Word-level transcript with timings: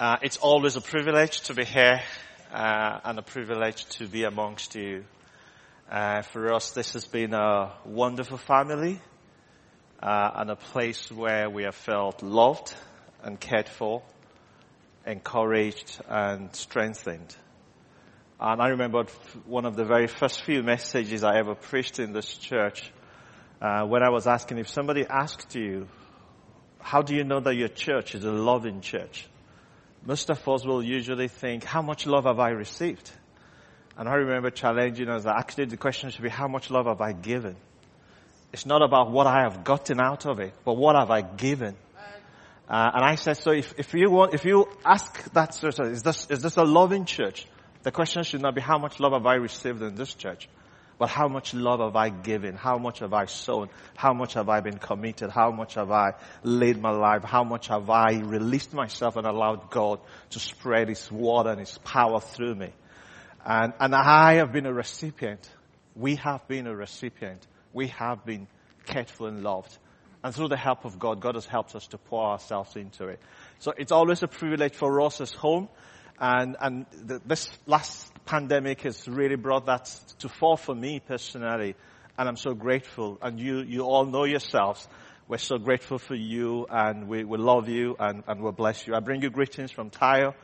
Uh, 0.00 0.16
it's 0.22 0.36
always 0.36 0.76
a 0.76 0.80
privilege 0.80 1.40
to 1.40 1.54
be 1.54 1.64
here 1.64 2.00
uh, 2.52 3.00
and 3.02 3.18
a 3.18 3.22
privilege 3.22 3.84
to 3.86 4.06
be 4.06 4.22
amongst 4.22 4.76
you. 4.76 5.04
Uh, 5.90 6.22
for 6.22 6.54
us, 6.54 6.70
this 6.70 6.92
has 6.92 7.04
been 7.04 7.34
a 7.34 7.72
wonderful 7.84 8.38
family 8.38 9.00
uh, 10.00 10.30
and 10.36 10.50
a 10.50 10.54
place 10.54 11.10
where 11.10 11.50
we 11.50 11.64
have 11.64 11.74
felt 11.74 12.22
loved 12.22 12.72
and 13.24 13.40
cared 13.40 13.68
for, 13.68 14.04
encouraged 15.04 16.00
and 16.08 16.54
strengthened. 16.54 17.34
And 18.38 18.62
I 18.62 18.68
remember 18.68 19.02
one 19.46 19.64
of 19.64 19.74
the 19.74 19.84
very 19.84 20.06
first 20.06 20.44
few 20.44 20.62
messages 20.62 21.24
I 21.24 21.40
ever 21.40 21.56
preached 21.56 21.98
in 21.98 22.12
this 22.12 22.36
church 22.36 22.88
uh, 23.60 23.84
when 23.84 24.04
I 24.04 24.10
was 24.10 24.28
asking 24.28 24.58
if 24.58 24.68
somebody 24.68 25.04
asked 25.04 25.56
you, 25.56 25.88
how 26.78 27.02
do 27.02 27.16
you 27.16 27.24
know 27.24 27.40
that 27.40 27.56
your 27.56 27.66
church 27.66 28.14
is 28.14 28.22
a 28.22 28.30
loving 28.30 28.80
church? 28.80 29.26
Most 30.08 30.30
of 30.30 30.48
us 30.48 30.64
will 30.64 30.82
usually 30.82 31.28
think, 31.28 31.64
how 31.64 31.82
much 31.82 32.06
love 32.06 32.24
have 32.24 32.38
I 32.40 32.48
received? 32.48 33.10
And 33.94 34.08
I 34.08 34.14
remember 34.14 34.48
challenging 34.48 35.06
us, 35.10 35.26
I 35.26 35.36
actually 35.38 35.66
the 35.66 35.76
question 35.76 36.08
should 36.08 36.22
be, 36.22 36.30
how 36.30 36.48
much 36.48 36.70
love 36.70 36.86
have 36.86 37.02
I 37.02 37.12
given? 37.12 37.56
It's 38.50 38.64
not 38.64 38.80
about 38.80 39.10
what 39.10 39.26
I 39.26 39.42
have 39.42 39.64
gotten 39.64 40.00
out 40.00 40.24
of 40.24 40.40
it, 40.40 40.54
but 40.64 40.78
what 40.78 40.96
have 40.96 41.10
I 41.10 41.20
given? 41.20 41.76
Uh, 42.66 42.90
and 42.94 43.04
I 43.04 43.16
said, 43.16 43.36
so 43.36 43.50
if, 43.50 43.74
if 43.76 43.92
you 43.92 44.10
want, 44.10 44.32
if 44.32 44.46
you 44.46 44.66
ask 44.82 45.30
that 45.34 45.52
sort 45.52 45.78
of, 45.78 45.92
is 45.92 46.02
this, 46.02 46.26
is 46.30 46.40
this 46.40 46.56
a 46.56 46.64
loving 46.64 47.04
church? 47.04 47.46
The 47.82 47.92
question 47.92 48.22
should 48.22 48.40
not 48.40 48.54
be 48.54 48.62
how 48.62 48.78
much 48.78 49.00
love 49.00 49.12
have 49.12 49.26
I 49.26 49.34
received 49.34 49.82
in 49.82 49.94
this 49.94 50.14
church? 50.14 50.48
But 50.98 51.08
how 51.10 51.28
much 51.28 51.54
love 51.54 51.78
have 51.78 51.94
I 51.94 52.08
given? 52.08 52.56
How 52.56 52.76
much 52.76 52.98
have 52.98 53.12
I 53.12 53.26
sown? 53.26 53.70
How 53.96 54.12
much 54.12 54.34
have 54.34 54.48
I 54.48 54.60
been 54.60 54.78
committed? 54.78 55.30
How 55.30 55.52
much 55.52 55.74
have 55.74 55.92
I 55.92 56.14
laid 56.42 56.80
my 56.80 56.90
life? 56.90 57.22
How 57.22 57.44
much 57.44 57.68
have 57.68 57.88
I 57.88 58.18
released 58.18 58.74
myself 58.74 59.16
and 59.16 59.24
allowed 59.24 59.70
God 59.70 60.00
to 60.30 60.40
spread 60.40 60.88
His 60.88 61.10
word 61.10 61.46
and 61.46 61.60
His 61.60 61.78
power 61.78 62.20
through 62.20 62.56
me? 62.56 62.72
And, 63.46 63.72
and 63.78 63.94
I 63.94 64.34
have 64.34 64.52
been 64.52 64.66
a 64.66 64.72
recipient. 64.72 65.48
We 65.94 66.16
have 66.16 66.46
been 66.48 66.66
a 66.66 66.74
recipient. 66.74 67.46
We 67.72 67.88
have 67.88 68.24
been 68.24 68.48
cared 68.84 69.08
for 69.08 69.28
and 69.28 69.44
loved. 69.44 69.78
And 70.24 70.34
through 70.34 70.48
the 70.48 70.56
help 70.56 70.84
of 70.84 70.98
God, 70.98 71.20
God 71.20 71.36
has 71.36 71.46
helped 71.46 71.76
us 71.76 71.86
to 71.88 71.98
pour 71.98 72.24
ourselves 72.30 72.74
into 72.74 73.06
it. 73.06 73.20
So 73.60 73.72
it's 73.76 73.92
always 73.92 74.24
a 74.24 74.28
privilege 74.28 74.74
for 74.74 75.00
us 75.00 75.20
as 75.20 75.32
home. 75.32 75.68
And, 76.20 76.56
and 76.60 76.86
the, 76.90 77.20
this 77.24 77.48
last 77.66 78.12
pandemic 78.28 78.82
has 78.82 79.08
really 79.08 79.36
brought 79.36 79.64
that 79.64 79.86
to 80.18 80.28
fore 80.28 80.58
for 80.58 80.74
me 80.74 81.00
personally. 81.00 81.74
And 82.18 82.28
I'm 82.28 82.36
so 82.36 82.52
grateful. 82.52 83.16
And 83.22 83.40
you, 83.40 83.60
you 83.60 83.84
all 83.84 84.04
know 84.04 84.24
yourselves. 84.24 84.86
We're 85.28 85.38
so 85.38 85.56
grateful 85.56 85.98
for 85.98 86.14
you 86.14 86.66
and 86.68 87.08
we, 87.08 87.24
we 87.24 87.38
love 87.38 87.70
you 87.70 87.96
and, 87.98 88.22
and 88.28 88.42
we'll 88.42 88.52
bless 88.52 88.86
you. 88.86 88.94
I 88.94 89.00
bring 89.00 89.22
you 89.22 89.30
greetings 89.30 89.70
from 89.70 89.88
Tayo. 89.88 90.34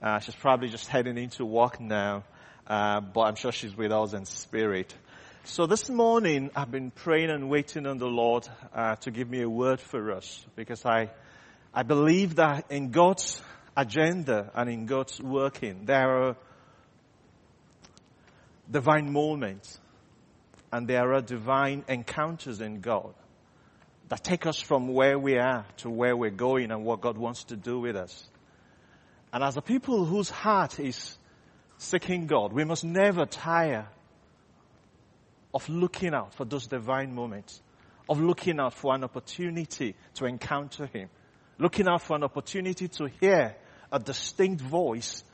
Uh, 0.00 0.20
she's 0.20 0.36
probably 0.36 0.68
just 0.68 0.86
heading 0.86 1.18
into 1.18 1.44
work 1.44 1.80
now. 1.80 2.22
Uh, 2.64 3.00
but 3.00 3.22
I'm 3.22 3.34
sure 3.34 3.50
she's 3.50 3.76
with 3.76 3.90
us 3.90 4.12
in 4.12 4.24
spirit. 4.24 4.94
So 5.42 5.66
this 5.66 5.88
morning 5.88 6.50
I've 6.54 6.70
been 6.70 6.92
praying 6.92 7.30
and 7.30 7.50
waiting 7.50 7.88
on 7.88 7.98
the 7.98 8.06
Lord 8.06 8.46
uh, 8.72 8.94
to 8.96 9.10
give 9.10 9.28
me 9.28 9.42
a 9.42 9.50
word 9.50 9.80
for 9.80 10.12
us 10.12 10.46
because 10.54 10.86
I 10.86 11.10
I 11.74 11.82
believe 11.82 12.36
that 12.36 12.70
in 12.70 12.92
God's 12.92 13.42
agenda 13.76 14.52
and 14.54 14.70
in 14.70 14.86
God's 14.86 15.20
working 15.20 15.86
there 15.86 16.28
are 16.28 16.36
divine 18.70 19.12
moments 19.12 19.78
and 20.72 20.88
there 20.88 21.12
are 21.12 21.20
divine 21.20 21.84
encounters 21.88 22.60
in 22.60 22.80
God 22.80 23.14
that 24.08 24.24
take 24.24 24.46
us 24.46 24.60
from 24.60 24.88
where 24.88 25.18
we 25.18 25.38
are 25.38 25.66
to 25.78 25.90
where 25.90 26.16
we're 26.16 26.30
going 26.30 26.70
and 26.70 26.84
what 26.84 27.00
God 27.00 27.16
wants 27.16 27.44
to 27.44 27.56
do 27.56 27.80
with 27.80 27.96
us. 27.96 28.26
And 29.32 29.42
as 29.42 29.56
a 29.56 29.62
people 29.62 30.04
whose 30.04 30.30
heart 30.30 30.78
is 30.78 31.16
seeking 31.78 32.26
God, 32.26 32.52
we 32.52 32.64
must 32.64 32.84
never 32.84 33.26
tire 33.26 33.88
of 35.54 35.68
looking 35.68 36.14
out 36.14 36.34
for 36.34 36.44
those 36.44 36.66
divine 36.66 37.14
moments, 37.14 37.60
of 38.08 38.20
looking 38.20 38.60
out 38.60 38.74
for 38.74 38.94
an 38.94 39.04
opportunity 39.04 39.94
to 40.14 40.24
encounter 40.24 40.86
Him, 40.86 41.08
looking 41.58 41.88
out 41.88 42.02
for 42.02 42.16
an 42.16 42.24
opportunity 42.24 42.88
to 42.88 43.08
hear 43.20 43.56
a 43.90 43.98
distinct 43.98 44.62
voice 44.62 45.24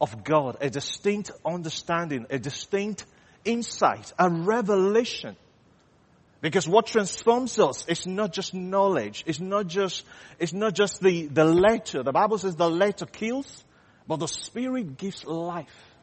of 0.00 0.24
God, 0.24 0.58
a 0.60 0.70
distinct 0.70 1.30
understanding, 1.44 2.26
a 2.30 2.38
distinct 2.38 3.04
insight, 3.44 4.12
a 4.18 4.28
revelation. 4.30 5.36
Because 6.40 6.68
what 6.68 6.86
transforms 6.86 7.58
us 7.58 7.86
is 7.86 8.06
not 8.06 8.32
just 8.32 8.52
knowledge. 8.52 9.24
It's 9.26 9.40
not 9.40 9.66
just, 9.66 10.04
it's 10.38 10.52
not 10.52 10.74
just 10.74 11.00
the, 11.00 11.26
the 11.26 11.44
letter. 11.44 12.02
The 12.02 12.12
Bible 12.12 12.36
says 12.36 12.54
the 12.54 12.68
letter 12.68 13.06
kills, 13.06 13.64
but 14.06 14.16
the 14.16 14.28
Spirit 14.28 14.98
gives 14.98 15.24
life. 15.24 15.94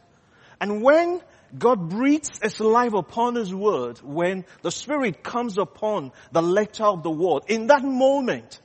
And 0.60 0.82
when 0.82 1.22
God 1.58 1.90
breathes 1.90 2.40
His 2.42 2.60
life 2.60 2.94
upon 2.94 3.36
His 3.36 3.54
word, 3.54 4.00
when 4.00 4.46
the 4.64 4.72
Spirit 4.72 5.24
comes 5.24 5.58
upon 5.58 6.12
the 6.32 6.42
letter 6.42 6.86
of 6.86 7.04
the 7.04 7.12
word, 7.12 7.44
in 7.48 7.68
that 7.68 7.84
moment, 7.84 8.60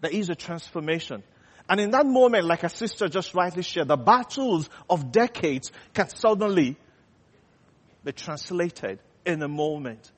there 0.00 0.10
is 0.10 0.28
a 0.28 0.34
transformation. 0.34 1.22
And 1.68 1.80
in 1.80 1.90
that 1.90 2.06
moment, 2.06 2.46
like 2.46 2.62
a 2.62 2.68
sister 2.68 3.08
just 3.08 3.34
rightly 3.34 3.62
shared, 3.62 3.88
the 3.88 3.96
battles 3.96 4.70
of 4.88 5.12
decades 5.12 5.70
can 5.92 6.08
suddenly 6.08 6.76
be 8.04 8.12
translated 8.12 9.00
in 9.26 9.42
a 9.42 9.48
moment. 9.48 10.10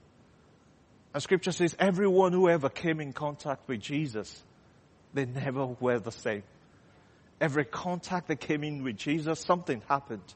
And 1.13 1.23
scripture 1.23 1.51
says 1.51 1.75
everyone 1.79 2.33
who 2.33 2.49
ever 2.49 2.69
came 2.69 3.01
in 3.01 3.13
contact 3.13 3.67
with 3.69 3.81
Jesus, 3.81 4.41
they 5.13 5.25
never 5.25 5.67
were 5.67 5.99
the 5.99 6.13
same. 6.13 6.45
Every 7.41 7.65
contact 7.65 8.29
that 8.29 8.41
came 8.41 8.63
in 8.63 8.85
with 8.85 8.97
Jesus, 8.97 9.41
something 9.41 9.83
happened. 9.89 10.35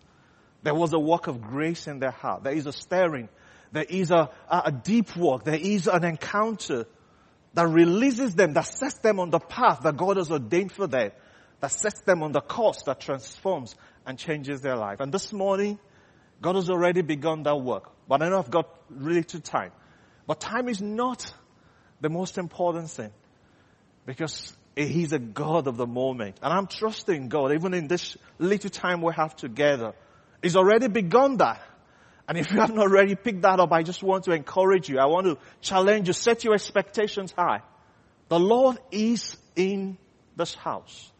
There 0.64 0.74
was 0.74 0.92
a 0.94 0.98
work 0.98 1.26
of 1.28 1.42
grace 1.42 1.86
in 1.86 2.00
their 2.00 2.10
heart. 2.10 2.42
There 2.42 2.54
is 2.54 2.66
a 2.66 2.72
stirring. 2.72 3.28
There 3.70 3.84
is 3.84 4.10
a, 4.10 4.30
a, 4.48 4.72
deep 4.72 5.14
work. 5.16 5.44
There 5.44 5.54
is 5.54 5.86
an 5.86 6.04
encounter 6.04 6.86
that 7.54 7.68
releases 7.68 8.34
them, 8.34 8.52
that 8.54 8.66
sets 8.66 8.98
them 8.98 9.20
on 9.20 9.30
the 9.30 9.38
path 9.38 9.80
that 9.82 9.96
God 9.96 10.16
has 10.16 10.30
ordained 10.30 10.72
for 10.72 10.86
them, 10.86 11.12
that 11.60 11.70
sets 11.70 12.00
them 12.02 12.22
on 12.22 12.32
the 12.32 12.40
course 12.40 12.82
that 12.82 13.00
transforms 13.00 13.74
and 14.06 14.18
changes 14.18 14.60
their 14.60 14.76
life. 14.76 15.00
And 15.00 15.12
this 15.12 15.32
morning, 15.32 15.78
God 16.42 16.56
has 16.56 16.68
already 16.68 17.02
begun 17.02 17.44
that 17.44 17.56
work. 17.56 17.90
But 18.08 18.22
I 18.22 18.28
know 18.28 18.38
I've 18.38 18.50
got 18.50 18.68
really 18.90 19.20
little 19.20 19.40
time. 19.40 19.72
But 20.26 20.40
time 20.40 20.68
is 20.68 20.82
not 20.82 21.32
the 22.00 22.10
most 22.10 22.38
important 22.38 22.90
thing. 22.90 23.12
Because 24.04 24.54
He's 24.76 25.12
a 25.12 25.18
God 25.18 25.68
of 25.68 25.76
the 25.76 25.86
moment. 25.86 26.38
And 26.42 26.52
I'm 26.52 26.66
trusting 26.66 27.28
God, 27.28 27.52
even 27.52 27.72
in 27.74 27.86
this 27.86 28.16
little 28.38 28.70
time 28.70 29.00
we 29.00 29.14
have 29.14 29.36
together. 29.36 29.94
He's 30.42 30.56
already 30.56 30.88
begun 30.88 31.36
that. 31.38 31.62
And 32.26 32.38
if 32.38 32.50
you 32.50 32.58
haven't 32.58 32.78
already 32.78 33.14
picked 33.14 33.42
that 33.42 33.60
up, 33.60 33.72
I 33.72 33.82
just 33.82 34.02
want 34.02 34.24
to 34.24 34.32
encourage 34.32 34.88
you. 34.88 34.98
I 34.98 35.06
want 35.06 35.26
to 35.26 35.38
challenge 35.60 36.08
you. 36.08 36.14
Set 36.14 36.44
your 36.44 36.54
expectations 36.54 37.32
high. 37.36 37.60
The 38.28 38.40
Lord 38.40 38.78
is 38.90 39.36
in 39.56 39.98
this 40.36 40.54
house. 40.54 41.12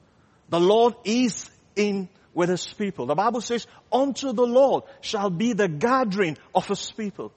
The 0.49 0.61
Lord 0.61 0.95
is 1.05 1.51
in 1.77 2.09
with 2.33 2.49
his 2.49 2.67
people. 2.67 3.07
The 3.07 3.15
Bible 3.15 3.41
says, 3.41 3.67
unto 3.93 4.33
the 4.33 4.47
Lord 4.47 4.85
shall 5.01 5.31
be 5.31 5.53
the 5.53 5.69
gathering 5.69 6.37
of 6.55 6.67
his 6.67 6.91
people. 6.91 7.33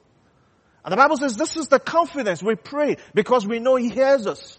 And 0.83 0.93
the 0.93 0.97
Bible 0.97 1.17
says 1.17 1.35
this 1.35 1.57
is 1.57 1.67
the 1.67 1.79
confidence 1.79 2.41
we 2.41 2.55
pray 2.55 2.97
because 3.13 3.45
we 3.45 3.59
know 3.59 3.75
he 3.75 3.89
hears 3.89 4.25
us. 4.25 4.57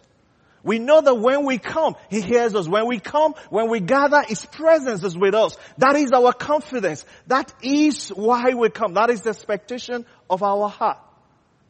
We 0.69 0.79
know 0.79 1.01
that 1.01 1.15
when 1.15 1.47
we 1.47 1.57
come, 1.57 1.97
He 2.11 2.21
hears 2.21 2.55
us. 2.55 2.69
When 2.69 2.87
we 2.87 3.01
come, 3.01 3.33
when 3.49 3.71
we 3.71 3.81
gather, 3.81 4.21
His 4.23 4.45
presence 4.45 5.03
is 5.03 5.17
with 5.17 5.35
us. 5.35 5.57
That 5.79 5.97
is 5.97 6.13
our 6.13 6.35
confidence. 6.35 7.07
That 7.27 7.51
is 7.63 8.11
why 8.11 8.53
we 8.53 8.69
come. 8.69 8.93
That 8.93 9.09
is 9.09 9.23
the 9.23 9.31
expectation 9.31 10.05
of 10.29 10.43
our 10.43 10.69
heart. 10.69 10.99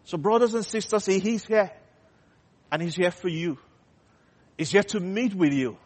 So 0.03 0.19
brothers 0.19 0.54
and 0.54 0.66
sisters, 0.66 1.06
He's 1.06 1.44
here. 1.44 1.70
And 2.72 2.82
He's 2.82 2.97
here 2.97 3.12
for 3.12 3.28
you. 3.28 3.58
He's 4.56 4.72
here 4.72 4.82
to 4.82 4.98
meet 4.98 5.32
with 5.32 5.53
you. 5.53 5.76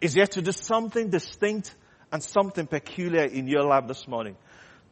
He's 0.00 0.14
here 0.14 0.28
to 0.28 0.40
do 0.40 0.52
something 0.52 1.10
distinct 1.10 1.74
and 2.12 2.22
something 2.22 2.68
peculiar 2.68 3.24
in 3.24 3.48
your 3.48 3.64
life 3.64 3.88
this 3.88 4.06
morning. 4.06 4.36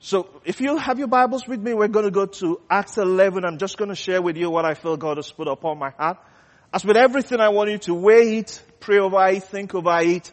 So 0.01 0.41
if 0.45 0.61
you 0.61 0.77
have 0.77 0.99
your 0.99 1.07
Bibles 1.07 1.47
with 1.47 1.61
me, 1.61 1.75
we're 1.75 1.87
going 1.87 2.07
to 2.07 2.11
go 2.11 2.27
to 2.27 2.61
Acts 2.69 2.99
11. 2.99 3.45
I'm 3.45 3.59
just 3.59 3.79
going 3.79 3.91
to 3.91 3.95
share 3.95 4.21
with 4.21 4.37
you 4.37 4.51
what 4.51 4.65
I 4.65 4.75
feel 4.75 4.97
God 4.97 5.19
has 5.19 5.31
put 5.31 5.47
upon 5.47 5.79
my 5.79 5.91
heart. 5.91 6.19
As 6.73 6.85
with 6.85 6.97
everything, 6.97 7.41
I 7.41 7.49
want 7.49 7.71
you 7.71 7.79
to 7.79 7.95
weigh 7.95 8.39
it, 8.39 8.63
pray 8.79 8.99
over 8.99 9.27
it, 9.27 9.43
think 9.43 9.75
over 9.75 9.99
it, 10.01 10.31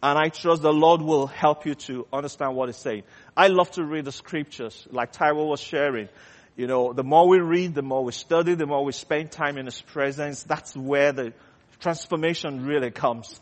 and 0.00 0.16
I 0.16 0.28
trust 0.28 0.62
the 0.62 0.72
Lord 0.72 1.02
will 1.02 1.26
help 1.26 1.66
you 1.66 1.74
to 1.74 2.06
understand 2.12 2.54
what 2.54 2.68
it's 2.68 2.78
saying. 2.78 3.02
I 3.36 3.48
love 3.48 3.72
to 3.72 3.84
read 3.84 4.04
the 4.04 4.12
scriptures, 4.12 4.86
like 4.92 5.10
Tyrell 5.10 5.48
was 5.48 5.60
sharing. 5.60 6.08
You 6.56 6.68
know, 6.68 6.92
the 6.92 7.02
more 7.02 7.28
we 7.28 7.40
read, 7.40 7.74
the 7.74 7.82
more 7.82 8.04
we 8.04 8.12
study, 8.12 8.54
the 8.54 8.66
more 8.66 8.84
we 8.84 8.92
spend 8.92 9.32
time 9.32 9.58
in 9.58 9.66
His 9.66 9.80
presence, 9.80 10.44
that's 10.44 10.76
where 10.76 11.10
the 11.10 11.32
transformation 11.80 12.66
really 12.66 12.92
comes. 12.92 13.40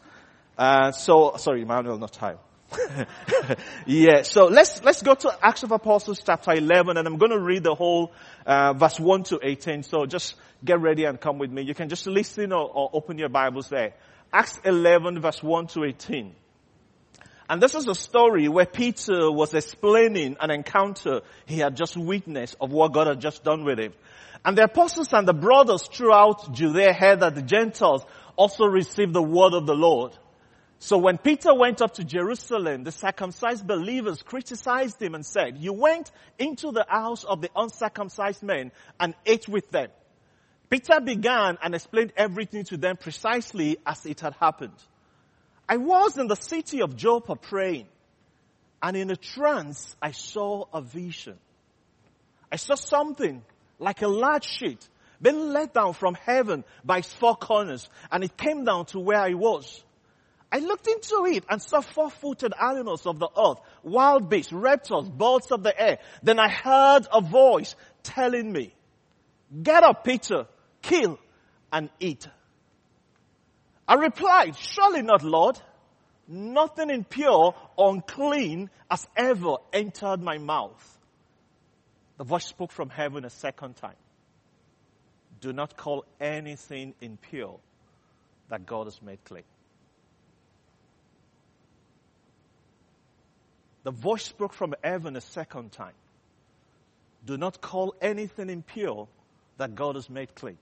Uh, 0.56 0.92
so, 0.92 1.34
sorry, 1.36 1.62
Emmanuel, 1.62 1.98
not 1.98 2.14
Tyrell. 2.14 2.40
yeah, 3.86 4.22
so 4.22 4.46
let's, 4.46 4.82
let's 4.82 5.02
go 5.02 5.14
to 5.14 5.38
Acts 5.42 5.62
of 5.62 5.72
Apostles 5.72 6.22
chapter 6.24 6.52
11 6.52 6.96
and 6.96 7.06
I'm 7.06 7.16
going 7.16 7.30
to 7.30 7.40
read 7.40 7.62
the 7.62 7.74
whole, 7.74 8.12
uh, 8.44 8.74
verse 8.74 9.00
1 9.00 9.22
to 9.24 9.40
18. 9.42 9.82
So 9.82 10.06
just 10.06 10.34
get 10.64 10.80
ready 10.80 11.04
and 11.04 11.20
come 11.20 11.38
with 11.38 11.50
me. 11.50 11.62
You 11.62 11.74
can 11.74 11.88
just 11.88 12.06
listen 12.06 12.52
or, 12.52 12.68
or 12.68 12.90
open 12.92 13.18
your 13.18 13.30
Bibles 13.30 13.68
there. 13.68 13.94
Acts 14.32 14.60
11 14.64 15.20
verse 15.20 15.42
1 15.42 15.68
to 15.68 15.84
18. 15.84 16.34
And 17.50 17.62
this 17.62 17.74
is 17.74 17.88
a 17.88 17.94
story 17.94 18.46
where 18.48 18.66
Peter 18.66 19.32
was 19.32 19.54
explaining 19.54 20.36
an 20.38 20.50
encounter 20.50 21.22
he 21.46 21.58
had 21.58 21.76
just 21.76 21.96
witnessed 21.96 22.56
of 22.60 22.70
what 22.70 22.92
God 22.92 23.06
had 23.06 23.20
just 23.20 23.42
done 23.42 23.64
with 23.64 23.78
him. 23.78 23.94
And 24.44 24.56
the 24.56 24.64
apostles 24.64 25.12
and 25.14 25.26
the 25.26 25.32
brothers 25.32 25.88
throughout 25.90 26.52
Judea 26.52 26.92
heard 26.92 27.20
that 27.20 27.34
the 27.34 27.42
Gentiles 27.42 28.04
also 28.36 28.66
received 28.66 29.14
the 29.14 29.22
word 29.22 29.54
of 29.54 29.66
the 29.66 29.74
Lord. 29.74 30.12
So 30.80 30.96
when 30.98 31.18
Peter 31.18 31.52
went 31.54 31.82
up 31.82 31.94
to 31.94 32.04
Jerusalem, 32.04 32.84
the 32.84 32.92
circumcised 32.92 33.66
believers 33.66 34.22
criticized 34.22 35.02
him 35.02 35.14
and 35.14 35.26
said, 35.26 35.58
you 35.58 35.72
went 35.72 36.12
into 36.38 36.70
the 36.70 36.86
house 36.88 37.24
of 37.24 37.40
the 37.40 37.50
uncircumcised 37.56 38.42
men 38.42 38.70
and 39.00 39.14
ate 39.26 39.48
with 39.48 39.70
them. 39.70 39.88
Peter 40.70 41.00
began 41.00 41.58
and 41.62 41.74
explained 41.74 42.12
everything 42.16 42.62
to 42.64 42.76
them 42.76 42.96
precisely 42.96 43.78
as 43.84 44.06
it 44.06 44.20
had 44.20 44.34
happened. 44.34 44.76
I 45.68 45.78
was 45.78 46.16
in 46.16 46.28
the 46.28 46.36
city 46.36 46.80
of 46.80 46.96
Joppa 46.96 47.34
praying 47.34 47.86
and 48.80 48.96
in 48.96 49.10
a 49.10 49.16
trance 49.16 49.96
I 50.00 50.12
saw 50.12 50.66
a 50.72 50.80
vision. 50.80 51.38
I 52.52 52.56
saw 52.56 52.76
something 52.76 53.42
like 53.80 54.02
a 54.02 54.08
large 54.08 54.46
sheet 54.46 54.88
being 55.20 55.52
let 55.52 55.74
down 55.74 55.94
from 55.94 56.14
heaven 56.14 56.62
by 56.84 56.98
its 56.98 57.12
four 57.12 57.34
corners 57.34 57.88
and 58.12 58.22
it 58.22 58.36
came 58.36 58.64
down 58.64 58.86
to 58.86 59.00
where 59.00 59.20
I 59.20 59.34
was. 59.34 59.82
I 60.50 60.60
looked 60.60 60.86
into 60.86 61.26
it 61.26 61.44
and 61.48 61.60
saw 61.60 61.82
four-footed 61.82 62.54
animals 62.58 63.06
of 63.06 63.18
the 63.18 63.28
earth, 63.36 63.58
wild 63.82 64.30
beasts, 64.30 64.52
reptiles, 64.52 65.08
birds 65.08 65.50
of 65.50 65.62
the 65.62 65.78
air. 65.78 65.98
Then 66.22 66.38
I 66.38 66.48
heard 66.48 67.06
a 67.12 67.20
voice 67.20 67.76
telling 68.02 68.50
me, 68.50 68.74
get 69.62 69.82
up, 69.82 70.04
Peter, 70.04 70.46
kill 70.80 71.18
and 71.70 71.90
eat. 72.00 72.26
I 73.86 73.94
replied, 73.94 74.56
surely 74.56 75.02
not, 75.02 75.22
Lord. 75.22 75.60
Nothing 76.26 76.90
impure 76.90 77.54
or 77.76 77.94
unclean 77.94 78.70
has 78.90 79.06
ever 79.16 79.56
entered 79.72 80.22
my 80.22 80.38
mouth. 80.38 80.98
The 82.18 82.24
voice 82.24 82.46
spoke 82.46 82.72
from 82.72 82.90
heaven 82.90 83.24
a 83.24 83.30
second 83.30 83.76
time. 83.76 83.96
Do 85.40 85.52
not 85.52 85.76
call 85.76 86.04
anything 86.20 86.94
impure 87.00 87.58
that 88.48 88.66
God 88.66 88.86
has 88.86 89.00
made 89.00 89.24
clean. 89.24 89.44
The 93.84 93.90
voice 93.90 94.24
spoke 94.24 94.52
from 94.52 94.74
heaven 94.82 95.16
a 95.16 95.20
second 95.20 95.72
time. 95.72 95.94
Do 97.24 97.36
not 97.36 97.60
call 97.60 97.94
anything 98.00 98.50
impure 98.50 99.08
that 99.56 99.74
God 99.74 99.96
has 99.96 100.08
made 100.08 100.34
clean. 100.34 100.58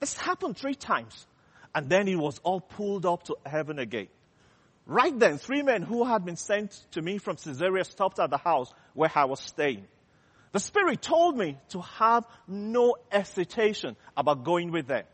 This 0.00 0.16
happened 0.16 0.56
three 0.56 0.74
times. 0.74 1.26
And 1.74 1.88
then 1.88 2.08
it 2.08 2.16
was 2.16 2.40
all 2.42 2.60
pulled 2.60 3.04
up 3.06 3.24
to 3.24 3.36
heaven 3.44 3.78
again. 3.78 4.08
Right 4.86 5.16
then, 5.16 5.36
three 5.36 5.62
men 5.62 5.82
who 5.82 6.04
had 6.04 6.24
been 6.24 6.36
sent 6.36 6.72
to 6.92 7.02
me 7.02 7.18
from 7.18 7.36
Caesarea 7.36 7.84
stopped 7.84 8.18
at 8.18 8.30
the 8.30 8.38
house 8.38 8.72
where 8.94 9.12
I 9.14 9.26
was 9.26 9.40
staying. 9.40 9.86
The 10.52 10.60
Spirit 10.60 11.02
told 11.02 11.36
me 11.36 11.58
to 11.70 11.82
have 11.82 12.26
no 12.46 12.96
hesitation 13.12 13.96
about 14.16 14.44
going 14.44 14.72
with 14.72 14.86
them. 14.86 15.04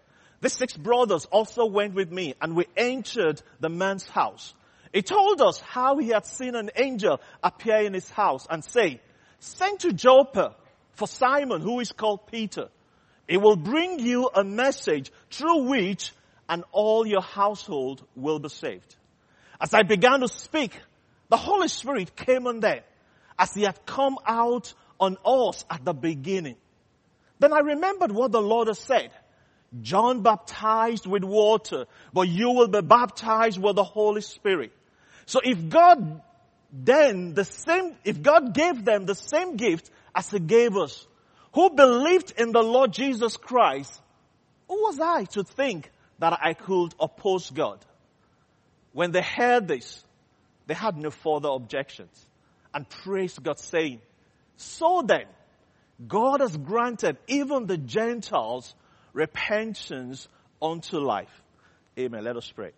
The 0.41 0.49
six 0.49 0.77
brothers 0.77 1.25
also 1.25 1.67
went 1.67 1.95
with 1.95 2.13
me 2.13 2.35
and 2.41 2.55
we 2.55 2.67
entered 2.77 3.43
the 3.59 3.69
man's 3.69 4.07
house. 4.07 4.55
He 4.95 5.03
told 5.03 5.43
us 5.43 5.59
how 5.59 5.99
he 5.99 6.11
had 6.11 6.25
seen 6.25 6.55
an 6.55 6.71
angel 6.77 7.21
appear 7.43 7.79
in 7.79 7.95
his 7.95 8.09
house 8.09 8.47
and 8.49 8.65
say, 8.65 9.01
send 9.41 9.81
to 9.81 9.93
Joppa 9.93 10.55
for 10.93 11.09
Simon 11.09 11.61
who 11.61 11.81
is 11.81 11.91
called 11.91 12.29
Peter. 12.29 12.69
He 13.29 13.37
will 13.37 13.57
bring 13.57 13.99
you 13.99 14.31
a 14.33 14.45
message 14.45 15.11
through 15.33 15.65
which 15.65 16.13
and 16.49 16.63
all 16.71 17.05
your 17.09 17.23
household 17.23 18.07
will 18.15 18.39
be 18.39 18.49
saved. 18.49 18.95
As 19.61 19.75
I 19.75 19.83
began 19.83 20.21
to 20.21 20.29
speak, 20.29 20.79
the 21.29 21.39
Holy 21.39 21.67
Spirit 21.67 22.15
came 22.15 22.47
on 22.47 22.61
them 22.61 22.79
as 23.37 23.53
he 23.53 23.63
had 23.63 23.85
come 23.85 24.17
out 24.25 24.75
on 25.01 25.17
us 25.25 25.65
at 25.69 25.85
the 25.85 25.93
beginning. 25.93 26.57
Then 27.41 27.53
I 27.53 27.59
remembered 27.59 28.13
what 28.13 28.31
the 28.31 28.41
Lord 28.41 28.69
had 28.69 28.77
said. 28.77 29.11
John 29.83 30.23
baptized 30.23 31.05
with 31.05 31.25
water, 31.25 31.87
but 32.13 32.29
you 32.29 32.51
will 32.51 32.69
be 32.69 32.81
baptized 32.81 33.61
with 33.61 33.75
the 33.75 33.83
Holy 33.83 34.21
Spirit. 34.21 34.71
So 35.27 35.41
if 35.43 35.69
God 35.69 36.23
then 36.75 37.35
the 37.35 37.45
same, 37.45 37.95
if 38.05 38.21
God 38.21 38.53
gave 38.53 38.85
them 38.85 39.07
the 39.07 39.15
same 39.15 39.57
gift 39.57 39.91
as 40.15 40.31
He 40.31 40.41
gave 40.41 40.77
us, 40.77 41.07
who 41.53 41.71
believed 41.71 42.33
in 42.37 42.51
the 42.51 42.63
Lord 42.63 42.93
Jesus 42.93 43.37
Christ, 43.37 44.01
who 44.69 44.75
was 44.83 44.99
I 44.99 45.25
to 45.25 45.45
think 45.45 45.91
that 46.19 46.39
I 46.43 46.55
could 46.55 46.95
oppose 46.99 47.51
God? 47.51 47.79
When 48.93 49.13
they 49.13 49.23
heard 49.23 49.69
this, 49.69 50.05
they 50.67 50.75
had 50.75 50.97
no 50.97 51.11
further 51.11 51.49
objections 51.49 52.27
and 52.73 52.89
praised 52.89 53.43
God 53.43 53.59
saying, 53.59 54.01
so 54.57 55.03
then, 55.07 55.27
God 56.07 56.41
has 56.41 56.57
granted 56.57 57.19
even 57.29 57.67
the 57.67 57.77
Gentiles 57.77 58.75
repentance 59.13 60.27
unto 60.61 60.99
life. 60.99 61.43
Amen. 61.99 62.25
Let 62.25 62.37
us 62.37 62.51
pray. 62.51 62.73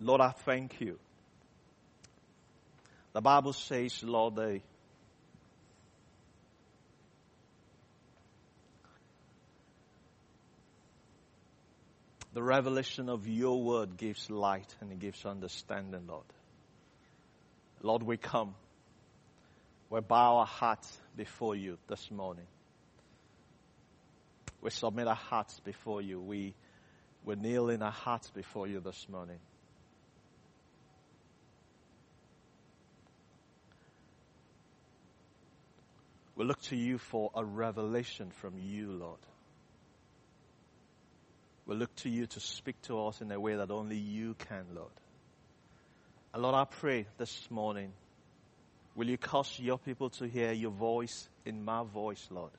Lord, 0.00 0.22
I 0.22 0.30
thank 0.30 0.80
you. 0.80 0.98
The 3.12 3.20
Bible 3.20 3.52
says, 3.52 4.02
Lord, 4.02 4.36
the, 4.36 4.60
the 12.32 12.42
revelation 12.42 13.08
of 13.08 13.26
your 13.28 13.62
word 13.62 13.96
gives 13.96 14.30
light 14.30 14.74
and 14.80 14.90
it 14.90 15.00
gives 15.00 15.24
understanding, 15.26 16.06
Lord. 16.08 16.24
Lord, 17.82 18.02
we 18.02 18.16
come. 18.16 18.54
We 19.90 20.00
bow 20.00 20.36
our 20.38 20.46
hearts 20.46 20.96
before 21.16 21.56
you 21.56 21.76
this 21.88 22.10
morning. 22.10 22.46
We 24.62 24.70
submit 24.70 25.08
our 25.08 25.14
hearts 25.14 25.58
before 25.60 26.00
you. 26.00 26.20
We, 26.20 26.54
we 27.24 27.34
kneel 27.34 27.70
in 27.70 27.82
our 27.82 27.90
hearts 27.90 28.30
before 28.30 28.66
you 28.66 28.80
this 28.80 29.06
morning. 29.10 29.38
We 36.40 36.46
look 36.46 36.62
to 36.62 36.74
you 36.74 36.96
for 36.96 37.30
a 37.34 37.44
revelation 37.44 38.30
from 38.30 38.54
you, 38.56 38.92
Lord. 38.92 39.18
We 41.66 41.76
look 41.76 41.94
to 41.96 42.08
you 42.08 42.24
to 42.28 42.40
speak 42.40 42.80
to 42.84 42.98
us 43.08 43.20
in 43.20 43.30
a 43.30 43.38
way 43.38 43.56
that 43.56 43.70
only 43.70 43.98
you 43.98 44.32
can, 44.48 44.64
Lord. 44.74 44.88
And 46.32 46.42
Lord, 46.42 46.54
I 46.54 46.64
pray 46.64 47.04
this 47.18 47.46
morning, 47.50 47.92
will 48.94 49.10
you 49.10 49.18
cause 49.18 49.58
your 49.58 49.76
people 49.76 50.08
to 50.08 50.26
hear 50.26 50.50
your 50.52 50.70
voice 50.70 51.28
in 51.44 51.62
my 51.62 51.84
voice, 51.84 52.26
Lord? 52.30 52.52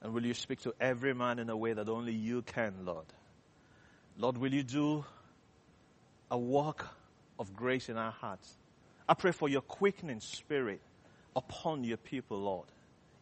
And 0.00 0.14
will 0.14 0.24
you 0.24 0.32
speak 0.32 0.60
to 0.60 0.72
every 0.80 1.12
man 1.12 1.38
in 1.38 1.50
a 1.50 1.56
way 1.58 1.74
that 1.74 1.90
only 1.90 2.14
you 2.14 2.40
can, 2.40 2.86
Lord? 2.86 3.04
Lord, 4.16 4.38
will 4.38 4.54
you 4.54 4.62
do 4.62 5.04
a 6.30 6.38
work 6.38 6.86
of 7.38 7.54
grace 7.54 7.90
in 7.90 7.98
our 7.98 8.12
hearts? 8.12 8.50
I 9.06 9.12
pray 9.12 9.32
for 9.32 9.50
your 9.50 9.60
quickening 9.60 10.20
spirit 10.20 10.80
upon 11.34 11.84
your 11.84 11.96
people, 11.96 12.38
Lord. 12.38 12.66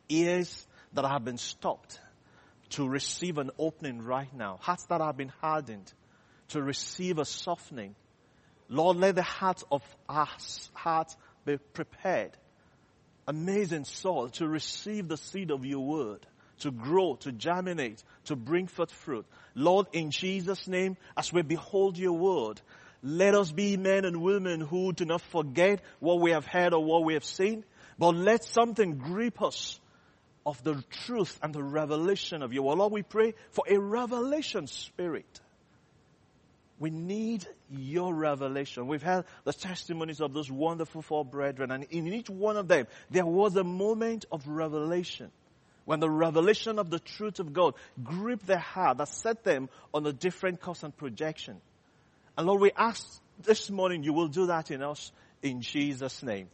Ears 0.09 0.67
that 0.95 1.05
have 1.05 1.25
been 1.25 1.38
stopped 1.38 2.00
to 2.71 2.88
receive 2.88 3.38
an 3.38 3.50
opening 3.59 4.03
right 4.03 4.33
now. 4.35 4.59
Hearts 4.61 4.85
that 4.87 5.00
have 5.00 5.17
been 5.17 5.33
hardened 5.41 5.93
to 6.49 6.62
receive 6.62 7.19
a 7.19 7.25
softening. 7.25 7.95
Lord, 8.69 8.97
let 8.97 9.15
the 9.15 9.23
heart 9.23 9.62
of 9.71 9.83
us, 10.09 10.71
heart 10.75 11.15
be 11.45 11.59
prepared. 11.59 12.33
Amazing 13.27 13.85
soul 13.85 14.29
to 14.31 14.49
receive 14.49 15.09
the 15.09 15.17
seed 15.17 15.50
of 15.50 15.65
your 15.65 15.81
word, 15.81 16.27
to 16.61 16.71
grow, 16.71 17.17
to 17.17 17.33
germinate, 17.33 18.03
to 18.25 18.37
bring 18.37 18.67
forth 18.67 18.91
fruit. 18.91 19.27
Lord, 19.55 19.87
in 19.93 20.11
Jesus' 20.11 20.67
name, 20.67 20.97
as 21.17 21.33
we 21.33 21.43
behold 21.43 21.99
your 21.99 22.12
word, 22.12 22.61
let 23.03 23.35
us 23.35 23.53
be 23.53 23.77
men 23.77 24.05
and 24.05 24.23
women 24.23 24.61
who 24.61 24.93
do 24.93 25.05
not 25.05 25.21
forget 25.21 25.81
what 26.00 26.21
we 26.21 26.33
have 26.33 26.47
heard 26.47 26.75
or 26.75 26.85
what 26.85 27.05
we 27.05 27.15
have 27.15 27.25
seen, 27.25 27.65
but 27.99 28.14
let 28.14 28.45
something 28.45 28.99
grip 28.99 29.43
us 29.43 29.81
of 30.47 30.62
the 30.64 30.83
truth 31.05 31.38
and 31.43 31.55
the 31.55 31.62
revelation 31.62 32.43
of 32.43 32.52
you. 32.52 32.62
Well, 32.62 32.76
Lord, 32.76 32.93
we 32.93 33.02
pray 33.02 33.35
for 33.50 33.64
a 33.69 33.78
revelation 33.78 34.67
spirit. 34.67 35.40
We 36.78 36.90
need 36.90 37.47
your 37.69 38.14
revelation. 38.14 38.87
We've 38.87 39.02
had 39.02 39.25
the 39.45 39.52
testimonies 39.52 40.21
of 40.21 40.33
those 40.33 40.50
wonderful 40.50 41.02
four 41.02 41.25
brethren, 41.25 41.71
and 41.73 41.85
in 41.90 42.07
each 42.07 42.31
one 42.31 42.57
of 42.57 42.69
them, 42.69 42.87
there 43.11 43.26
was 43.26 43.57
a 43.57 43.64
moment 43.64 44.26
of 44.31 44.47
revelation. 44.47 45.31
When 45.85 46.00
the 46.00 46.11
revelation 46.11 46.78
of 46.78 46.90
the 46.90 47.00
truth 47.00 47.40
of 47.40 47.52
God 47.52 47.75
gripped 48.02 48.47
their 48.47 48.59
heart, 48.59 48.99
that 48.99 49.09
set 49.09 49.43
them 49.43 49.69
on 49.93 50.07
a 50.07 50.12
different 50.12 50.61
course 50.61 50.83
and 50.83 50.97
projection. 50.97 51.61
And 52.37 52.47
Lord, 52.47 52.61
we 52.61 52.71
ask 52.76 53.21
this 53.43 53.71
morning 53.71 54.05
you 54.05 54.12
will 54.12 54.28
do 54.28 54.47
that 54.47 54.71
in 54.71 54.83
us 54.83 55.11
in 55.43 55.62
Jesus' 55.62 56.23
name. 56.23 56.49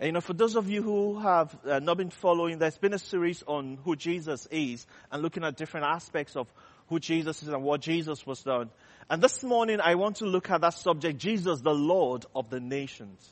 And, 0.00 0.06
you 0.06 0.12
know, 0.12 0.22
for 0.22 0.32
those 0.32 0.56
of 0.56 0.70
you 0.70 0.82
who 0.82 1.18
have 1.18 1.54
uh, 1.66 1.78
not 1.78 1.98
been 1.98 2.08
following, 2.08 2.56
there's 2.56 2.78
been 2.78 2.94
a 2.94 2.98
series 2.98 3.44
on 3.46 3.78
who 3.84 3.96
Jesus 3.96 4.48
is 4.50 4.86
and 5.12 5.22
looking 5.22 5.44
at 5.44 5.58
different 5.58 5.84
aspects 5.86 6.36
of 6.36 6.46
who 6.88 6.98
Jesus 6.98 7.42
is 7.42 7.48
and 7.48 7.62
what 7.62 7.82
Jesus 7.82 8.26
was 8.26 8.42
done. 8.42 8.70
And 9.10 9.22
this 9.22 9.44
morning 9.44 9.78
I 9.78 9.96
want 9.96 10.16
to 10.16 10.24
look 10.24 10.50
at 10.50 10.62
that 10.62 10.72
subject, 10.72 11.18
Jesus, 11.18 11.60
the 11.60 11.74
Lord 11.74 12.24
of 12.34 12.48
the 12.48 12.60
nations. 12.60 13.28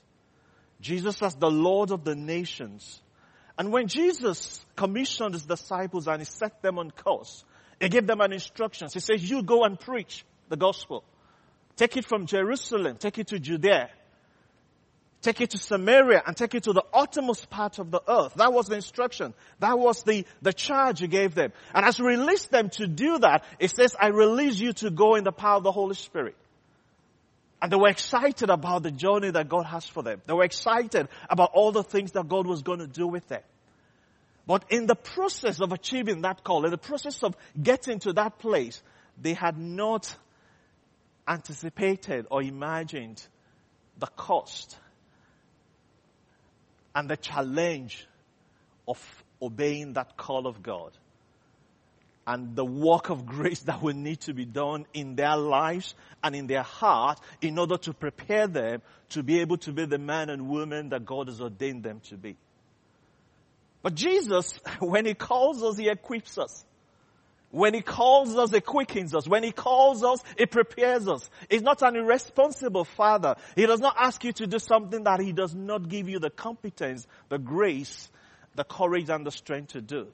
Jesus 0.82 1.22
as 1.22 1.36
the 1.36 1.50
Lord 1.50 1.90
of 1.90 2.04
the 2.04 2.14
nations. 2.14 3.00
And 3.56 3.72
when 3.72 3.88
Jesus 3.88 4.64
commissioned 4.76 5.32
his 5.32 5.46
disciples 5.46 6.06
and 6.06 6.20
he 6.20 6.26
set 6.26 6.60
them 6.60 6.78
on 6.78 6.90
course, 6.90 7.46
he 7.80 7.88
gave 7.88 8.06
them 8.06 8.20
an 8.20 8.34
instruction. 8.34 8.88
He 8.92 9.00
says, 9.00 9.28
you 9.28 9.42
go 9.42 9.64
and 9.64 9.80
preach 9.80 10.22
the 10.50 10.56
gospel. 10.56 11.02
Take 11.76 11.96
it 11.96 12.04
from 12.04 12.26
Jerusalem, 12.26 12.98
take 12.98 13.18
it 13.18 13.28
to 13.28 13.38
Judea, 13.38 13.88
take 15.22 15.40
it 15.40 15.50
to 15.50 15.58
Samaria, 15.58 16.22
and 16.26 16.36
take 16.36 16.54
it 16.54 16.64
to 16.64 16.72
the 16.72 16.84
uttermost 16.92 17.50
part 17.50 17.78
of 17.78 17.90
the 17.90 18.00
earth. 18.08 18.34
That 18.36 18.52
was 18.52 18.66
the 18.66 18.76
instruction. 18.76 19.34
That 19.58 19.78
was 19.78 20.02
the, 20.02 20.24
the 20.42 20.52
charge 20.52 21.00
he 21.00 21.08
gave 21.08 21.34
them. 21.34 21.52
And 21.74 21.84
as 21.84 21.96
he 21.96 22.04
released 22.04 22.50
them 22.50 22.70
to 22.70 22.86
do 22.86 23.18
that, 23.18 23.44
it 23.58 23.70
says, 23.70 23.96
I 24.00 24.08
release 24.08 24.58
you 24.58 24.72
to 24.74 24.90
go 24.90 25.16
in 25.16 25.24
the 25.24 25.32
power 25.32 25.56
of 25.56 25.64
the 25.64 25.72
Holy 25.72 25.94
Spirit. 25.94 26.36
And 27.60 27.72
they 27.72 27.76
were 27.76 27.88
excited 27.88 28.50
about 28.50 28.84
the 28.84 28.92
journey 28.92 29.30
that 29.32 29.48
God 29.48 29.64
has 29.66 29.84
for 29.84 30.02
them. 30.02 30.22
They 30.26 30.32
were 30.32 30.44
excited 30.44 31.08
about 31.28 31.50
all 31.54 31.72
the 31.72 31.82
things 31.82 32.12
that 32.12 32.28
God 32.28 32.46
was 32.46 32.62
going 32.62 32.78
to 32.78 32.86
do 32.86 33.08
with 33.08 33.26
them. 33.26 33.42
But 34.46 34.64
in 34.70 34.86
the 34.86 34.94
process 34.94 35.60
of 35.60 35.72
achieving 35.72 36.22
that 36.22 36.44
call, 36.44 36.64
in 36.64 36.70
the 36.70 36.78
process 36.78 37.22
of 37.22 37.36
getting 37.60 37.98
to 38.00 38.12
that 38.14 38.38
place, 38.38 38.80
they 39.20 39.34
had 39.34 39.58
not 39.58 40.14
anticipated 41.26 42.26
or 42.30 42.42
imagined 42.42 43.20
the 43.98 44.06
cost 44.06 44.78
and 46.98 47.08
the 47.08 47.16
challenge 47.16 48.08
of 48.88 48.98
obeying 49.40 49.92
that 49.92 50.16
call 50.16 50.48
of 50.48 50.64
God 50.64 50.90
and 52.26 52.56
the 52.56 52.64
work 52.64 53.08
of 53.08 53.24
grace 53.24 53.60
that 53.66 53.80
will 53.80 53.94
need 53.94 54.18
to 54.22 54.34
be 54.34 54.44
done 54.44 54.84
in 54.92 55.14
their 55.14 55.36
lives 55.36 55.94
and 56.24 56.34
in 56.34 56.48
their 56.48 56.64
heart 56.64 57.20
in 57.40 57.56
order 57.56 57.76
to 57.76 57.94
prepare 57.94 58.48
them 58.48 58.82
to 59.10 59.22
be 59.22 59.38
able 59.38 59.58
to 59.58 59.70
be 59.70 59.84
the 59.84 59.96
man 59.96 60.28
and 60.28 60.48
woman 60.48 60.88
that 60.88 61.06
God 61.06 61.28
has 61.28 61.40
ordained 61.40 61.84
them 61.84 62.00
to 62.08 62.16
be. 62.16 62.36
But 63.80 63.94
Jesus, 63.94 64.58
when 64.80 65.06
He 65.06 65.14
calls 65.14 65.62
us, 65.62 65.76
He 65.76 65.88
equips 65.88 66.36
us. 66.36 66.64
When 67.50 67.72
He 67.72 67.80
calls 67.80 68.36
us, 68.36 68.50
He 68.50 68.60
quickens 68.60 69.14
us. 69.14 69.26
When 69.26 69.42
He 69.42 69.52
calls 69.52 70.04
us, 70.04 70.22
He 70.36 70.46
prepares 70.46 71.08
us. 71.08 71.28
He's 71.48 71.62
not 71.62 71.80
an 71.82 71.96
irresponsible 71.96 72.84
Father. 72.84 73.36
He 73.56 73.66
does 73.66 73.80
not 73.80 73.96
ask 73.98 74.22
you 74.24 74.32
to 74.34 74.46
do 74.46 74.58
something 74.58 75.04
that 75.04 75.20
He 75.20 75.32
does 75.32 75.54
not 75.54 75.88
give 75.88 76.08
you 76.08 76.18
the 76.18 76.30
competence, 76.30 77.06
the 77.28 77.38
grace, 77.38 78.10
the 78.54 78.64
courage 78.64 79.08
and 79.08 79.26
the 79.26 79.30
strength 79.30 79.72
to 79.72 79.80
do. 79.80 80.08